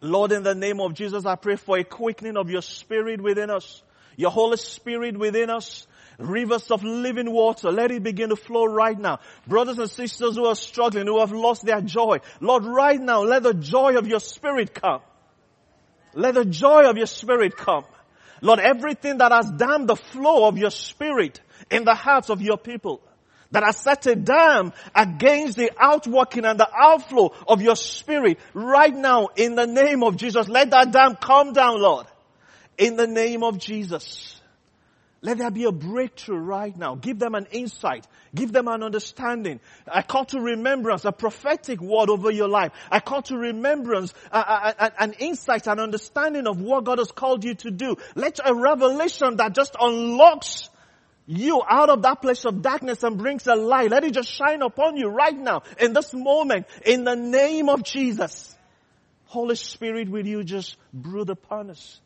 Lord, 0.00 0.32
in 0.32 0.42
the 0.42 0.54
name 0.54 0.80
of 0.80 0.94
Jesus, 0.94 1.24
I 1.24 1.36
pray 1.36 1.56
for 1.56 1.78
a 1.78 1.84
quickening 1.84 2.36
of 2.36 2.50
your 2.50 2.62
spirit 2.62 3.20
within 3.20 3.50
us, 3.50 3.82
your 4.16 4.30
Holy 4.30 4.56
Spirit 4.56 5.16
within 5.16 5.48
us, 5.48 5.86
Rivers 6.18 6.70
of 6.70 6.82
living 6.82 7.30
water, 7.30 7.70
let 7.70 7.90
it 7.90 8.02
begin 8.02 8.30
to 8.30 8.36
flow 8.36 8.64
right 8.64 8.98
now. 8.98 9.20
Brothers 9.46 9.78
and 9.78 9.90
sisters 9.90 10.36
who 10.36 10.46
are 10.46 10.54
struggling, 10.54 11.06
who 11.06 11.20
have 11.20 11.32
lost 11.32 11.64
their 11.64 11.82
joy, 11.82 12.18
Lord, 12.40 12.64
right 12.64 13.00
now, 13.00 13.22
let 13.22 13.42
the 13.42 13.52
joy 13.52 13.98
of 13.98 14.06
your 14.06 14.20
spirit 14.20 14.74
come. 14.74 15.02
Let 16.14 16.34
the 16.34 16.46
joy 16.46 16.88
of 16.88 16.96
your 16.96 17.06
spirit 17.06 17.56
come. 17.56 17.84
Lord, 18.40 18.60
everything 18.60 19.18
that 19.18 19.32
has 19.32 19.50
dammed 19.50 19.88
the 19.88 19.96
flow 19.96 20.48
of 20.48 20.56
your 20.56 20.70
spirit 20.70 21.40
in 21.70 21.84
the 21.84 21.94
hearts 21.94 22.30
of 22.30 22.40
your 22.40 22.56
people, 22.56 23.02
that 23.50 23.62
has 23.62 23.76
set 23.76 24.06
a 24.06 24.16
dam 24.16 24.72
against 24.94 25.58
the 25.58 25.70
outworking 25.78 26.44
and 26.46 26.58
the 26.58 26.68
outflow 26.74 27.32
of 27.46 27.60
your 27.60 27.76
spirit 27.76 28.38
right 28.54 28.94
now 28.94 29.28
in 29.36 29.54
the 29.54 29.66
name 29.66 30.02
of 30.02 30.16
Jesus. 30.16 30.48
Let 30.48 30.70
that 30.70 30.92
dam 30.92 31.16
come 31.16 31.52
down, 31.52 31.80
Lord. 31.80 32.06
In 32.78 32.96
the 32.96 33.06
name 33.06 33.42
of 33.42 33.58
Jesus. 33.58 34.35
Let 35.22 35.38
there 35.38 35.50
be 35.50 35.64
a 35.64 35.72
breakthrough 35.72 36.38
right 36.38 36.76
now. 36.76 36.94
Give 36.94 37.18
them 37.18 37.34
an 37.34 37.46
insight. 37.50 38.06
Give 38.34 38.52
them 38.52 38.68
an 38.68 38.82
understanding. 38.82 39.60
I 39.90 40.02
call 40.02 40.26
to 40.26 40.40
remembrance 40.40 41.04
a 41.04 41.12
prophetic 41.12 41.80
word 41.80 42.10
over 42.10 42.30
your 42.30 42.48
life. 42.48 42.72
I 42.90 43.00
call 43.00 43.22
to 43.22 43.36
remembrance 43.36 44.12
uh, 44.30 44.44
uh, 44.46 44.72
uh, 44.78 44.90
an 44.98 45.14
insight, 45.14 45.66
an 45.66 45.80
understanding 45.80 46.46
of 46.46 46.60
what 46.60 46.84
God 46.84 46.98
has 46.98 47.10
called 47.10 47.44
you 47.44 47.54
to 47.54 47.70
do. 47.70 47.96
Let 48.14 48.40
a 48.44 48.54
revelation 48.54 49.36
that 49.36 49.54
just 49.54 49.74
unlocks 49.80 50.68
you 51.26 51.62
out 51.68 51.88
of 51.88 52.02
that 52.02 52.22
place 52.22 52.44
of 52.44 52.62
darkness 52.62 53.02
and 53.02 53.16
brings 53.18 53.46
a 53.46 53.54
light. 53.54 53.90
Let 53.90 54.04
it 54.04 54.12
just 54.12 54.30
shine 54.30 54.62
upon 54.62 54.96
you 54.96 55.08
right 55.08 55.36
now 55.36 55.62
in 55.80 55.92
this 55.92 56.12
moment 56.14 56.66
in 56.84 57.04
the 57.04 57.16
name 57.16 57.68
of 57.68 57.82
Jesus. 57.82 58.54
Holy 59.24 59.56
Spirit, 59.56 60.08
will 60.08 60.26
you 60.26 60.44
just 60.44 60.76
brood 60.92 61.30
upon 61.30 61.70
us? 61.70 62.00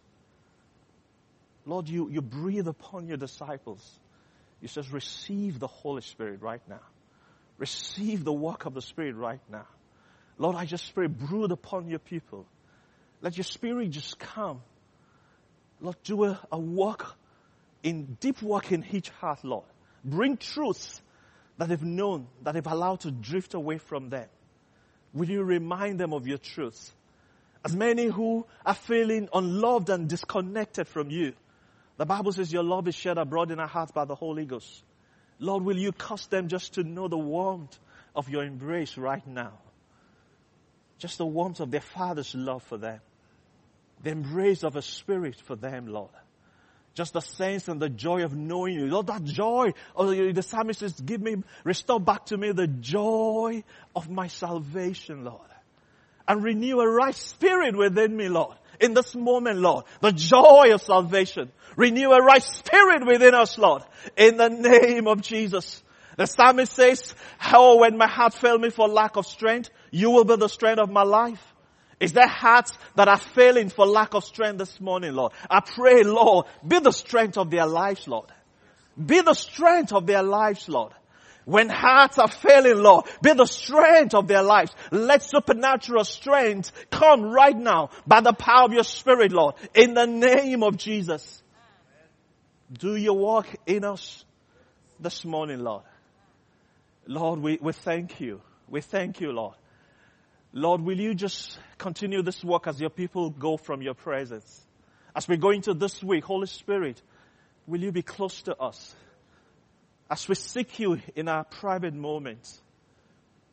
Lord, 1.71 1.89
you, 1.89 2.11
you 2.11 2.21
breathe 2.21 2.66
upon 2.66 3.07
your 3.07 3.16
disciples. 3.16 3.89
You 4.61 4.66
says, 4.66 4.91
receive 4.91 5.61
the 5.61 5.68
Holy 5.68 6.03
Spirit 6.03 6.43
right 6.43 6.61
now. 6.68 6.81
Receive 7.59 8.25
the 8.25 8.33
work 8.33 8.66
of 8.66 8.75
the 8.75 8.83
Spirit 8.83 9.14
right 9.14 9.39
now. 9.49 9.66
Lord, 10.37 10.57
I 10.57 10.64
just 10.64 10.93
pray, 10.93 11.07
brood 11.07 11.53
upon 11.53 11.89
your 11.89 12.01
people. 12.01 12.45
Let 13.23 13.37
your 13.37 13.45
Spirit 13.45 13.91
just 13.91 14.18
come. 14.18 14.62
Lord, 15.81 15.95
do 16.03 16.25
a, 16.25 16.41
a 16.51 16.59
work 16.59 17.14
in 17.85 18.16
deep 18.18 18.43
work 18.43 18.73
in 18.73 18.85
each 18.91 19.11
heart, 19.11 19.45
Lord. 19.45 19.66
Bring 20.05 20.39
truths 20.39 21.01
that 21.57 21.68
they've 21.68 21.81
known, 21.81 22.27
that 22.43 22.55
they've 22.55 22.66
allowed 22.66 23.01
to 23.03 23.12
drift 23.12 23.55
away 23.55 23.79
from 23.79 24.09
them. 24.09 24.27
Will 25.14 25.31
you 25.31 25.45
remind 25.45 26.01
them 26.01 26.12
of 26.14 26.27
your 26.27 26.39
truths? 26.39 26.93
As 27.64 27.77
many 27.77 28.07
who 28.07 28.45
are 28.66 28.75
feeling 28.75 29.29
unloved 29.33 29.89
and 29.89 30.09
disconnected 30.09 30.89
from 30.89 31.11
you, 31.11 31.35
the 32.01 32.07
Bible 32.07 32.32
says 32.32 32.51
your 32.51 32.62
love 32.62 32.88
is 32.88 32.94
shed 32.94 33.18
abroad 33.18 33.51
in 33.51 33.61
our 33.61 33.66
hearts 33.66 33.92
by 33.92 34.07
the 34.07 34.14
Holy 34.14 34.46
Ghost. 34.46 34.84
Lord, 35.38 35.62
will 35.62 35.76
you 35.76 35.92
cause 35.92 36.26
them 36.28 36.48
just 36.48 36.72
to 36.76 36.82
know 36.82 37.09
the 37.09 37.18
warmth 37.18 37.78
of 38.16 38.30
your 38.30 38.42
embrace 38.42 38.96
right 38.96 39.26
now? 39.26 39.53
Just 40.96 41.18
the 41.18 41.26
warmth 41.26 41.61
of 41.61 41.70
their 41.70 41.82
Father's 41.82 42.34
love 42.34 42.62
for 42.62 42.78
them. 42.78 43.01
The 44.03 44.12
embrace 44.12 44.62
of 44.62 44.76
a 44.76 44.80
spirit 44.80 45.42
for 45.44 45.57
them, 45.57 45.88
Lord. 45.88 46.09
Just 46.94 47.12
the 47.12 47.20
sense 47.20 47.68
and 47.68 47.78
the 47.78 47.90
joy 47.90 48.24
of 48.24 48.34
knowing 48.34 48.76
you. 48.76 48.86
Lord, 48.86 49.09
that 49.09 49.22
joy. 49.22 49.74
Oh, 49.94 50.32
the 50.32 50.42
psalmist 50.42 50.80
says, 50.80 50.98
give 50.98 51.20
me, 51.20 51.36
restore 51.64 52.01
back 52.01 52.24
to 52.26 52.38
me 52.38 52.53
the 52.53 52.66
joy 52.66 53.62
of 53.94 54.09
my 54.09 54.28
salvation, 54.28 55.22
Lord. 55.24 55.51
And 56.26 56.42
renew 56.42 56.80
a 56.80 56.90
right 56.90 57.14
spirit 57.14 57.76
within 57.76 58.16
me, 58.16 58.30
Lord. 58.30 58.57
In 58.81 58.95
this 58.95 59.14
moment, 59.14 59.59
Lord. 59.59 59.85
The 60.01 60.12
joy 60.12 60.72
of 60.72 60.83
salvation. 60.83 61.53
Renew 61.76 62.11
a 62.12 62.22
right 62.22 62.43
spirit 62.43 63.07
within 63.07 63.35
us, 63.35 63.59
Lord. 63.59 63.83
In 64.16 64.37
the 64.37 64.49
name 64.49 65.07
of 65.07 65.20
Jesus. 65.20 65.83
The 66.16 66.26
psalmist 66.26 66.72
says, 66.72 67.14
how 67.39 67.78
when 67.78 67.97
my 67.97 68.07
heart 68.07 68.35
failed 68.35 68.61
me 68.61 68.70
for 68.70 68.89
lack 68.89 69.16
of 69.16 69.26
strength, 69.26 69.70
you 69.91 70.11
will 70.11 70.24
be 70.24 70.37
the 70.37 70.49
strength 70.49 70.81
of 70.81 70.91
my 70.91 71.03
life. 71.03 71.43
Is 71.99 72.12
there 72.12 72.26
hearts 72.26 72.72
that 72.97 73.09
are 73.09 73.18
failing 73.18 73.68
for 73.68 73.87
lack 73.87 74.14
of 74.14 74.24
strength 74.24 74.59
this 74.59 74.81
morning, 74.81 75.14
Lord? 75.14 75.33
I 75.49 75.61
pray, 75.61 76.03
Lord, 76.03 76.47
be 76.66 76.78
the 76.78 76.93
strength 76.93 77.37
of 77.37 77.51
their 77.51 77.66
lives, 77.66 78.09
Lord. 78.09 78.31
Be 79.03 79.20
the 79.20 79.35
strength 79.35 79.93
of 79.93 80.07
their 80.07 80.22
lives, 80.22 80.68
Lord. 80.68 80.93
When 81.51 81.68
hearts 81.68 82.16
are 82.16 82.28
failing, 82.28 82.78
Lord, 82.80 83.07
be 83.20 83.32
the 83.32 83.44
strength 83.44 84.14
of 84.14 84.28
their 84.28 84.44
lives. 84.44 84.72
Let 84.92 85.24
supernatural 85.24 86.05
strength 86.05 86.70
come 86.90 87.22
right 87.22 87.57
now 87.57 87.90
by 88.07 88.20
the 88.20 88.32
power 88.32 88.66
of 88.66 88.72
your 88.72 88.84
spirit, 88.84 89.32
Lord, 89.32 89.57
in 89.74 89.94
the 89.94 90.07
name 90.07 90.62
of 90.62 90.76
Jesus. 90.76 91.42
Do 92.72 92.94
your 92.94 93.18
work 93.18 93.48
in 93.66 93.82
us 93.82 94.24
this 95.01 95.24
morning, 95.24 95.59
Lord. 95.59 95.82
Lord, 97.09 97.40
we, 97.40 97.59
we 97.61 97.72
thank 97.72 98.20
you. 98.20 98.40
We 98.68 98.80
thank 98.80 99.20
you, 99.20 99.32
Lord. 99.32 99.57
Lord, 100.53 100.80
will 100.82 101.01
you 101.01 101.14
just 101.14 101.59
continue 101.78 102.22
this 102.22 102.44
work 102.44 102.68
as 102.68 102.80
your 102.80 102.90
people 102.90 103.30
go 103.30 103.57
from 103.57 103.82
your 103.82 103.94
presence? 103.94 104.64
As 105.16 105.26
we 105.26 105.36
go 105.36 105.51
into 105.51 105.74
this 105.74 106.01
week, 106.01 106.22
Holy 106.22 106.46
Spirit, 106.46 107.03
will 107.66 107.80
you 107.80 107.90
be 107.90 108.03
close 108.03 108.40
to 108.42 108.57
us? 108.57 108.94
As 110.11 110.28
we 110.28 110.34
seek 110.34 110.80
you 110.80 111.00
in 111.14 111.28
our 111.28 111.44
private 111.44 111.94
moments, 111.94 112.61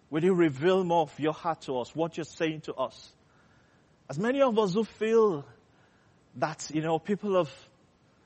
will 0.09 0.23
you 0.23 0.33
reveal 0.33 0.83
more 0.83 1.03
of 1.03 1.19
your 1.19 1.33
heart 1.33 1.61
to 1.61 1.79
us, 1.79 1.95
what 1.95 2.17
you're 2.17 2.23
saying 2.23 2.61
to 2.61 2.73
us? 2.73 3.11
As 4.09 4.17
many 4.17 4.41
of 4.41 4.57
us 4.57 4.73
who 4.73 4.83
feel 4.83 5.45
that, 6.37 6.71
you 6.73 6.81
know, 6.81 6.97
people 6.97 7.35
have 7.35 7.51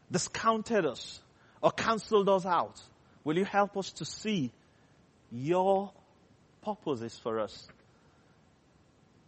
discounted 0.09 0.85
us 0.85 1.19
or 1.61 1.71
cancelled 1.71 2.29
us 2.29 2.45
out, 2.45 2.81
will 3.25 3.37
you 3.37 3.45
help 3.45 3.75
us 3.75 3.91
to 3.93 4.05
see 4.05 4.51
your 5.29 5.91
purposes 6.63 7.19
for 7.21 7.39
us? 7.39 7.67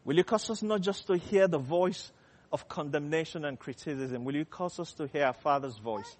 Will 0.05 0.15
you 0.15 0.23
cause 0.23 0.49
us 0.49 0.61
not 0.61 0.81
just 0.81 1.07
to 1.07 1.17
hear 1.17 1.47
the 1.47 1.57
voice 1.57 2.11
of 2.51 2.67
condemnation 2.69 3.43
and 3.43 3.59
criticism? 3.59 4.23
Will 4.23 4.35
you 4.35 4.45
cause 4.45 4.79
us 4.79 4.93
to 4.93 5.07
hear 5.07 5.25
our 5.25 5.33
Father's 5.33 5.77
voice? 5.77 6.15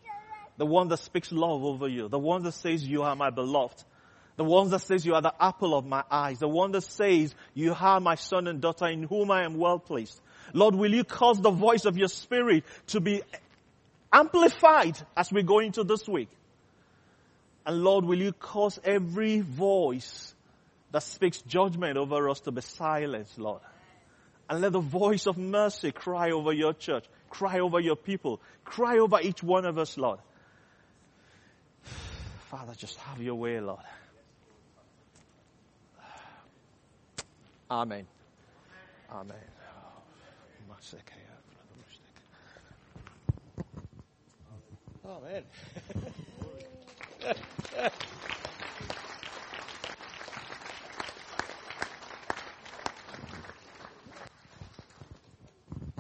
The 0.58 0.66
one 0.66 0.88
that 0.90 1.00
speaks 1.00 1.32
love 1.32 1.64
over 1.64 1.88
you. 1.88 2.08
The 2.08 2.20
one 2.20 2.44
that 2.44 2.54
says 2.54 2.86
you 2.86 3.04
are 3.04 3.16
my 3.16 3.30
beloved. 3.30 3.84
The 4.36 4.44
one 4.44 4.70
that 4.70 4.80
says 4.80 5.06
you 5.06 5.16
are 5.16 5.22
the 5.22 5.34
apple 5.40 5.76
of 5.76 5.86
my 5.86 6.04
eyes. 6.10 6.40
The 6.40 6.48
one 6.48 6.72
that 6.72 6.82
says 6.82 7.34
you 7.54 7.76
are 7.80 8.00
my 8.00 8.16
son 8.16 8.48
and 8.48 8.62
daughter 8.62 8.88
in 8.88 9.04
whom 9.04 9.32
I 9.32 9.44
am 9.44 9.58
well 9.58 9.80
pleased. 9.80 10.20
Lord, 10.54 10.76
will 10.76 10.94
you 10.94 11.04
cause 11.04 11.40
the 11.40 11.52
voice 11.52 11.86
of 11.86 11.98
your 11.98 12.08
spirit 12.08 12.64
to 12.88 13.00
be 13.00 13.22
amplified 14.12 14.98
as 15.16 15.32
we 15.32 15.44
go 15.44 15.60
into 15.60 15.84
this 15.84 16.08
week? 16.08 16.30
And 17.66 17.84
Lord, 17.84 18.06
will 18.06 18.20
you 18.20 18.34
cause 18.34 18.80
every 18.84 19.40
voice 19.42 20.36
that 20.92 21.04
speaks 21.04 21.42
judgment 21.42 21.98
over 21.98 22.30
us 22.30 22.42
to 22.42 22.52
be 22.52 22.62
silenced, 22.62 23.40
Lord? 23.40 23.62
And 24.50 24.62
let 24.62 24.74
the 24.74 24.82
voice 24.82 25.26
of 25.26 25.38
mercy 25.38 25.92
cry 25.92 26.32
over 26.32 26.52
your 26.52 26.74
church, 26.74 27.06
cry 27.30 27.60
over 27.60 27.80
your 27.80 27.96
people, 27.96 28.42
cry 28.66 28.98
over 29.00 29.20
each 29.22 29.42
one 29.42 29.66
of 29.66 29.78
us, 29.78 29.98
Lord. 29.98 30.20
Father, 32.54 32.76
just 32.76 32.98
have 32.98 33.20
your 33.20 33.34
way, 33.34 33.60
Lord. 33.60 33.80
Amen. 37.72 38.06
Amen. 39.12 39.38
Oh, 45.04 45.18
Amen. 45.18 45.44